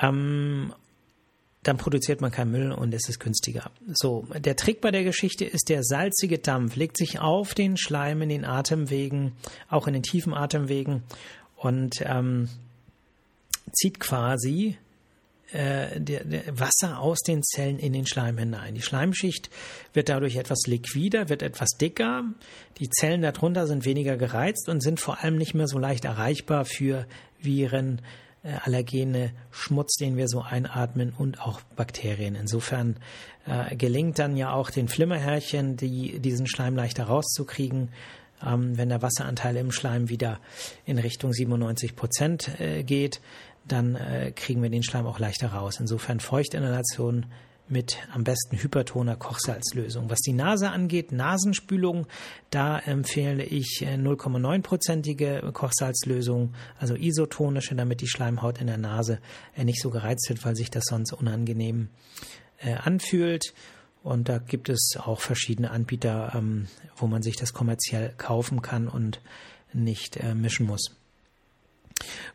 Ähm, 0.00 0.72
dann 1.62 1.78
produziert 1.78 2.20
man 2.20 2.30
keinen 2.30 2.52
Müll 2.52 2.70
und 2.70 2.94
es 2.94 3.08
ist 3.08 3.18
günstiger. 3.18 3.70
So, 3.92 4.28
der 4.36 4.54
Trick 4.54 4.80
bei 4.80 4.92
der 4.92 5.02
Geschichte 5.02 5.44
ist, 5.44 5.68
der 5.68 5.82
salzige 5.82 6.38
Dampf 6.38 6.76
legt 6.76 6.96
sich 6.96 7.18
auf 7.18 7.54
den 7.54 7.76
Schleim 7.76 8.22
in 8.22 8.28
den 8.28 8.44
Atemwegen, 8.44 9.32
auch 9.68 9.88
in 9.88 9.94
den 9.94 10.04
tiefen 10.04 10.32
Atemwegen 10.32 11.02
und 11.56 11.96
ähm, 12.04 12.48
zieht 13.72 13.98
quasi 13.98 14.78
äh, 15.52 16.00
der, 16.00 16.24
der 16.24 16.58
Wasser 16.58 16.98
aus 16.98 17.20
den 17.20 17.42
Zellen 17.42 17.78
in 17.78 17.92
den 17.92 18.06
Schleim 18.06 18.36
hinein. 18.36 18.74
Die 18.74 18.82
Schleimschicht 18.82 19.48
wird 19.92 20.08
dadurch 20.08 20.36
etwas 20.36 20.66
liquider, 20.66 21.28
wird 21.28 21.42
etwas 21.42 21.70
dicker. 21.80 22.24
Die 22.78 22.90
Zellen 22.90 23.22
darunter 23.22 23.66
sind 23.66 23.84
weniger 23.84 24.16
gereizt 24.16 24.68
und 24.68 24.82
sind 24.82 24.98
vor 24.98 25.22
allem 25.22 25.36
nicht 25.36 25.54
mehr 25.54 25.68
so 25.68 25.78
leicht 25.78 26.04
erreichbar 26.04 26.64
für 26.64 27.06
Viren, 27.40 28.02
äh, 28.42 28.54
Allergene, 28.64 29.32
Schmutz, 29.52 29.94
den 29.96 30.16
wir 30.16 30.28
so 30.28 30.40
einatmen 30.40 31.12
und 31.16 31.40
auch 31.40 31.60
Bakterien. 31.76 32.34
Insofern 32.34 32.96
äh, 33.46 33.76
gelingt 33.76 34.18
dann 34.18 34.36
ja 34.36 34.52
auch 34.52 34.70
den 34.70 34.88
Flimmerhärchen, 34.88 35.76
die, 35.76 36.18
diesen 36.18 36.48
Schleim 36.48 36.74
leichter 36.74 37.04
rauszukriegen, 37.04 37.90
ähm, 38.44 38.76
wenn 38.76 38.88
der 38.88 39.00
Wasseranteil 39.00 39.56
im 39.56 39.70
Schleim 39.70 40.08
wieder 40.08 40.40
in 40.84 40.98
Richtung 40.98 41.32
97 41.32 41.94
Prozent 41.94 42.60
äh, 42.60 42.82
geht 42.82 43.20
dann 43.68 43.96
äh, 43.96 44.32
kriegen 44.34 44.62
wir 44.62 44.70
den 44.70 44.82
Schleim 44.82 45.06
auch 45.06 45.18
leichter 45.18 45.48
raus. 45.48 45.78
Insofern 45.80 46.20
Feuchtinhalation 46.20 47.26
mit 47.68 47.98
am 48.12 48.24
besten 48.24 48.56
hypertoner 48.56 49.16
Kochsalzlösung. 49.16 50.08
Was 50.08 50.20
die 50.20 50.32
Nase 50.32 50.70
angeht, 50.70 51.12
Nasenspülung, 51.12 52.06
da 52.50 52.78
empfehle 52.78 53.44
ich 53.44 53.82
0,9-prozentige 53.82 55.42
äh, 55.42 55.52
Kochsalzlösung, 55.52 56.54
also 56.78 56.94
isotonische, 56.94 57.74
damit 57.74 58.00
die 58.00 58.08
Schleimhaut 58.08 58.60
in 58.60 58.68
der 58.68 58.78
Nase 58.78 59.20
äh, 59.56 59.64
nicht 59.64 59.80
so 59.80 59.90
gereizt 59.90 60.28
wird, 60.28 60.44
weil 60.44 60.56
sich 60.56 60.70
das 60.70 60.84
sonst 60.84 61.12
unangenehm 61.12 61.88
äh, 62.58 62.74
anfühlt. 62.74 63.52
Und 64.02 64.28
da 64.28 64.38
gibt 64.38 64.68
es 64.68 64.96
auch 65.00 65.20
verschiedene 65.20 65.72
Anbieter, 65.72 66.32
ähm, 66.36 66.68
wo 66.96 67.08
man 67.08 67.22
sich 67.22 67.36
das 67.36 67.52
kommerziell 67.52 68.14
kaufen 68.16 68.62
kann 68.62 68.86
und 68.86 69.20
nicht 69.72 70.22
mischen 70.34 70.64
muss. 70.64 70.96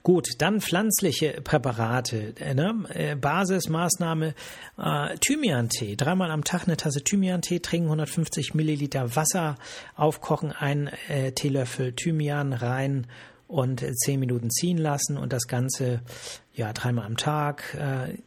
Gut, 0.04 0.28
dann 0.40 0.62
pflanzliche 0.62 1.42
Präparate. 1.44 2.34
Äh, 2.40 2.54
ne? 2.54 2.86
Äh, 2.94 3.16
Basismaßnahme 3.16 4.34
äh, 4.78 5.18
Thymian-Tee. 5.18 5.96
Dreimal 5.96 6.32
am 6.32 6.44
Tag 6.44 6.64
eine 6.68 6.78
Tasse 6.78 7.04
Thymian-Tee 7.04 7.60
trinken, 7.60 7.88
150 7.88 8.54
Milliliter 8.54 9.16
Wasser 9.16 9.58
aufkochen, 9.96 10.52
ein 10.52 10.88
äh, 11.08 11.32
Teelöffel 11.34 11.94
Thymian 11.94 12.54
rein 12.54 13.08
und 13.48 13.84
äh, 13.84 13.94
zehn 13.94 14.20
Minuten 14.20 14.50
ziehen 14.50 14.78
lassen 14.78 15.18
und 15.18 15.34
das 15.34 15.48
Ganze 15.48 16.02
ja 16.54 16.74
dreimal 16.74 17.06
am 17.06 17.18
Tag. 17.18 17.76
Äh, 17.76 18.18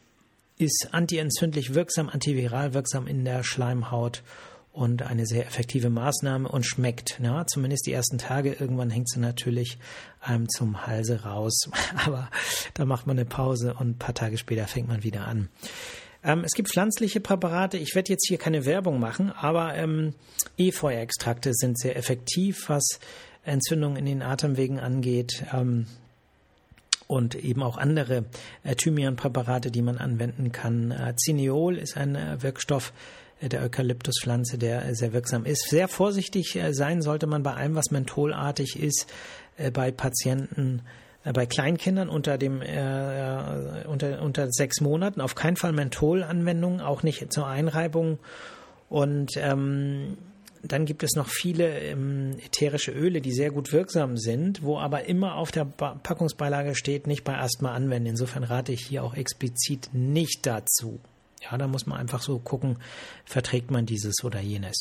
ist 0.57 0.91
antientzündlich 0.93 1.75
wirksam, 1.75 2.09
antiviral 2.09 2.75
wirksam 2.75 3.09
in 3.09 3.25
der 3.25 3.43
Schleimhaut 3.43 4.23
und 4.75 5.03
eine 5.03 5.25
sehr 5.25 5.47
effektive 5.47 5.89
Maßnahme 5.89 6.49
und 6.49 6.67
schmeckt. 6.67 7.21
Ja, 7.23 7.47
zumindest 7.47 7.87
die 7.87 7.93
ersten 7.93 8.19
Tage. 8.19 8.53
Irgendwann 8.53 8.91
hängt 8.91 9.09
sie 9.09 9.21
natürlich 9.21 9.79
einem 10.21 10.49
zum 10.49 10.85
Halse 10.85 11.23
raus. 11.23 11.71
Aber 12.05 12.29
da 12.75 12.85
macht 12.85 13.07
man 13.07 13.17
eine 13.17 13.25
Pause 13.25 13.75
und 13.75 13.91
ein 13.91 13.99
paar 13.99 14.15
Tage 14.15 14.37
später 14.37 14.67
fängt 14.67 14.89
man 14.89 15.05
wieder 15.05 15.29
an. 15.29 15.49
Ähm, 16.25 16.43
es 16.45 16.53
gibt 16.53 16.71
pflanzliche 16.71 17.21
Präparate. 17.21 17.79
Ich 17.79 17.95
werde 17.95 18.13
jetzt 18.13 18.27
hier 18.27 18.37
keine 18.37 18.67
Werbung 18.67 18.99
machen, 18.99 19.31
aber 19.31 19.77
ähm, 19.77 20.15
Efeuextrakte 20.59 21.55
sind 21.55 21.79
sehr 21.79 21.97
effektiv, 21.97 22.69
was 22.69 22.99
Entzündungen 23.45 23.97
in 23.97 24.07
den 24.07 24.23
Atemwegen 24.23 24.81
angeht. 24.81 25.45
Ähm, 25.53 25.87
und 27.07 27.37
eben 27.37 27.63
auch 27.63 27.77
andere 27.77 28.25
äh, 28.65 28.75
Thymianpräparate, 28.75 29.71
die 29.71 29.83
man 29.83 29.99
anwenden 29.99 30.51
kann. 30.51 30.91
Äh, 30.91 31.15
Cineol 31.17 31.77
ist 31.77 31.97
ein 31.97 32.17
äh, 32.17 32.43
Wirkstoff 32.43 32.93
der 33.41 33.63
Eukalyptuspflanze, 33.63 34.59
der 34.59 34.85
äh, 34.85 34.95
sehr 34.95 35.13
wirksam 35.13 35.45
ist. 35.45 35.69
Sehr 35.69 35.89
vorsichtig 35.89 36.57
äh, 36.57 36.73
sein 36.73 37.03
sollte 37.03 37.27
man 37.27 37.43
bei 37.43 37.55
allem, 37.55 37.75
was 37.75 37.91
mentholartig 37.91 38.81
ist, 38.81 39.07
bei 39.73 39.93
Patienten, 39.93 40.83
bei 41.23 41.47
Kleinkindern 41.47 42.09
unter 42.09 42.39
dem 42.39 42.61
äh, 42.61 43.85
unter 43.87 44.21
unter 44.21 44.51
sechs 44.51 44.81
Monaten 44.81 45.21
auf 45.21 45.37
keinen 45.37 45.57
Fall 45.57 45.73
Mentholanwendungen, 45.73 46.81
auch 46.81 47.05
nicht 47.05 47.33
zur 47.33 47.47
Einreibung 47.47 48.19
und 48.89 49.37
ähm, 49.37 50.17
dann 50.67 50.87
gibt 50.87 51.03
es 51.03 51.15
noch 51.15 51.29
viele 51.29 51.79
ähm, 51.81 52.37
ätherische 52.45 52.91
Öle, 52.91 53.21
die 53.21 53.33
sehr 53.33 53.51
gut 53.51 53.73
wirksam 53.73 54.17
sind, 54.17 54.63
wo 54.63 54.79
aber 54.79 55.05
immer 55.05 55.37
auf 55.37 55.51
der 55.51 55.65
ba 55.65 55.99
Packungsbeilage 56.03 56.75
steht, 56.75 57.07
nicht 57.07 57.25
bei 57.25 57.39
Asthma 57.39 57.73
anwenden. 57.73 58.09
Insofern 58.09 58.45
rate 58.45 58.73
ich 58.73 58.87
hier 58.87 59.05
auch 59.05 59.15
explizit 59.15 59.91
nicht 59.93 60.47
dazu. 60.47 61.01
Ja, 61.45 61.59
da 61.59 61.69
muss 61.69 61.87
man 61.87 61.99
einfach 61.99 62.23
so 62.23 62.39
gucken, 62.39 62.79
verträgt 63.25 63.71
man 63.71 63.87
dieses 63.87 64.25
oder 64.25 64.41
jenes. 64.41 64.77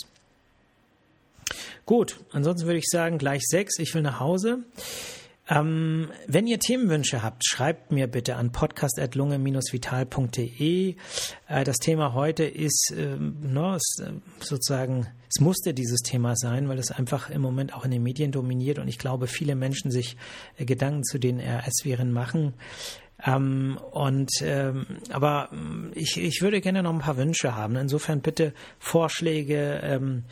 Gut, 1.86 2.19
ansonsten 2.32 2.67
würde 2.67 2.80
ich 2.80 2.88
sagen, 2.88 3.17
gleich 3.17 3.41
sechs, 3.45 3.78
ich 3.80 3.93
will 3.93 4.02
nach 4.02 4.19
Hause. 4.19 4.60
Ähm, 5.49 6.10
wenn 6.26 6.47
ihr 6.47 6.58
Themenwünsche 6.58 7.21
habt, 7.21 7.45
schreibt 7.45 7.91
mir 7.91 8.08
bitte 8.08 8.38
an 8.38 8.54
podcast.lunge-vital.de. 8.54 10.95
Äh, 11.49 11.63
das 11.65 11.80
Thema 11.80 12.13
heute 12.13 12.45
ist, 12.45 12.93
ähm, 12.97 13.36
no, 13.41 13.76
ist 13.76 14.02
äh, 14.02 14.13
sozusagen, 14.39 15.08
es 15.30 15.41
musste 15.41 15.73
dieses 15.73 15.99
Thema 15.99 16.38
sein, 16.38 16.69
weil 16.69 16.80
es 16.80 16.91
einfach 16.91 17.30
im 17.30 17.41
Moment 17.41 17.73
auch 17.73 17.84
in 17.84 17.91
den 17.91 18.04
Medien 18.04 18.32
dominiert 18.32 18.80
und 18.80 18.88
ich 18.88 18.99
glaube, 18.99 19.28
viele 19.28 19.56
Menschen 19.56 19.91
sich 19.91 20.15
äh, 20.58 20.63
Gedanken 20.63 21.04
zu 21.04 21.19
den 21.19 21.41
RS-Viren 21.41 22.13
machen. 22.13 22.54
Ähm, 23.26 23.80
und 23.92 24.30
ähm, 24.42 24.86
aber 25.10 25.50
ich, 25.94 26.18
ich 26.18 26.42
würde 26.42 26.62
gerne 26.62 26.84
noch 26.84 26.94
ein 26.94 27.00
paar 27.00 27.18
Wünsche 27.18 27.56
haben. 27.56 27.76
Insofern 27.76 28.22
bitte 28.22 28.54
Vorschläge, 28.80 29.80
ähm, 29.84 30.24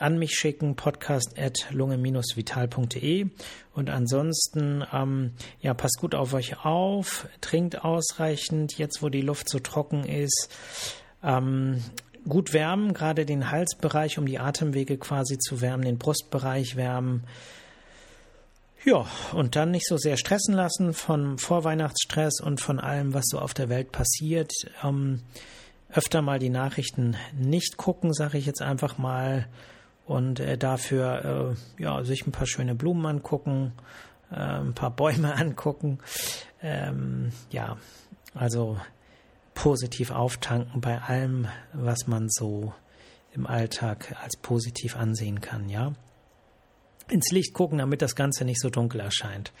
an 0.00 0.18
mich 0.18 0.34
schicken, 0.34 0.76
podcast 0.76 1.38
at 1.38 1.66
lunge-vital.de. 1.70 3.26
Und 3.74 3.90
ansonsten, 3.90 4.82
ähm, 4.92 5.32
ja, 5.60 5.74
passt 5.74 5.98
gut 6.00 6.14
auf 6.14 6.32
euch 6.32 6.64
auf, 6.64 7.28
trinkt 7.42 7.84
ausreichend, 7.84 8.78
jetzt 8.78 9.02
wo 9.02 9.10
die 9.10 9.20
Luft 9.20 9.48
so 9.50 9.58
trocken 9.58 10.04
ist. 10.04 10.48
Ähm, 11.22 11.84
gut 12.26 12.54
wärmen, 12.54 12.94
gerade 12.94 13.26
den 13.26 13.50
Halsbereich, 13.50 14.18
um 14.18 14.24
die 14.24 14.38
Atemwege 14.38 14.96
quasi 14.96 15.38
zu 15.38 15.60
wärmen, 15.60 15.84
den 15.84 15.98
Brustbereich 15.98 16.76
wärmen. 16.76 17.24
Ja, 18.84 19.06
und 19.34 19.56
dann 19.56 19.72
nicht 19.72 19.86
so 19.86 19.98
sehr 19.98 20.16
stressen 20.16 20.54
lassen 20.54 20.94
von 20.94 21.36
Vorweihnachtsstress 21.36 22.40
und 22.40 22.62
von 22.62 22.80
allem, 22.80 23.12
was 23.12 23.24
so 23.26 23.38
auf 23.38 23.52
der 23.52 23.68
Welt 23.68 23.92
passiert. 23.92 24.52
Ähm, 24.82 25.22
öfter 25.92 26.22
mal 26.22 26.38
die 26.38 26.48
Nachrichten 26.48 27.16
nicht 27.34 27.76
gucken, 27.76 28.14
sage 28.14 28.38
ich 28.38 28.46
jetzt 28.46 28.62
einfach 28.62 28.96
mal 28.96 29.48
und 30.06 30.40
äh, 30.40 30.56
dafür 30.56 31.54
äh, 31.78 31.82
ja, 31.82 32.04
sich 32.04 32.26
ein 32.26 32.32
paar 32.32 32.46
schöne 32.46 32.74
Blumen 32.74 33.04
angucken, 33.04 33.72
äh, 34.30 34.36
ein 34.36 34.74
paar 34.74 34.90
Bäume 34.90 35.34
angucken. 35.36 35.98
Ähm, 36.62 37.32
ja, 37.50 37.76
also 38.34 38.78
positiv 39.52 40.10
auftanken 40.10 40.80
bei 40.80 41.02
allem, 41.02 41.48
was 41.74 42.06
man 42.06 42.28
so 42.30 42.72
im 43.32 43.46
Alltag 43.46 44.16
als 44.22 44.36
positiv 44.36 44.96
ansehen 44.96 45.42
kann, 45.42 45.68
ja. 45.68 45.92
Ins 47.10 47.30
Licht 47.30 47.54
gucken, 47.54 47.78
damit 47.78 48.02
das 48.02 48.14
Ganze 48.14 48.44
nicht 48.44 48.60
so 48.60 48.70
dunkel 48.70 49.00
erscheint. 49.00 49.52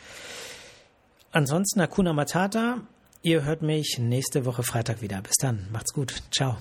Ansonsten 1.32 1.80
Akuna 1.80 2.12
Matata. 2.12 2.78
Ihr 3.22 3.44
hört 3.44 3.62
mich 3.62 3.98
nächste 3.98 4.46
Woche 4.46 4.62
Freitag 4.62 5.02
wieder. 5.02 5.20
Bis 5.22 5.36
dann. 5.36 5.68
Macht's 5.70 5.92
gut. 5.92 6.22
Ciao. 6.30 6.56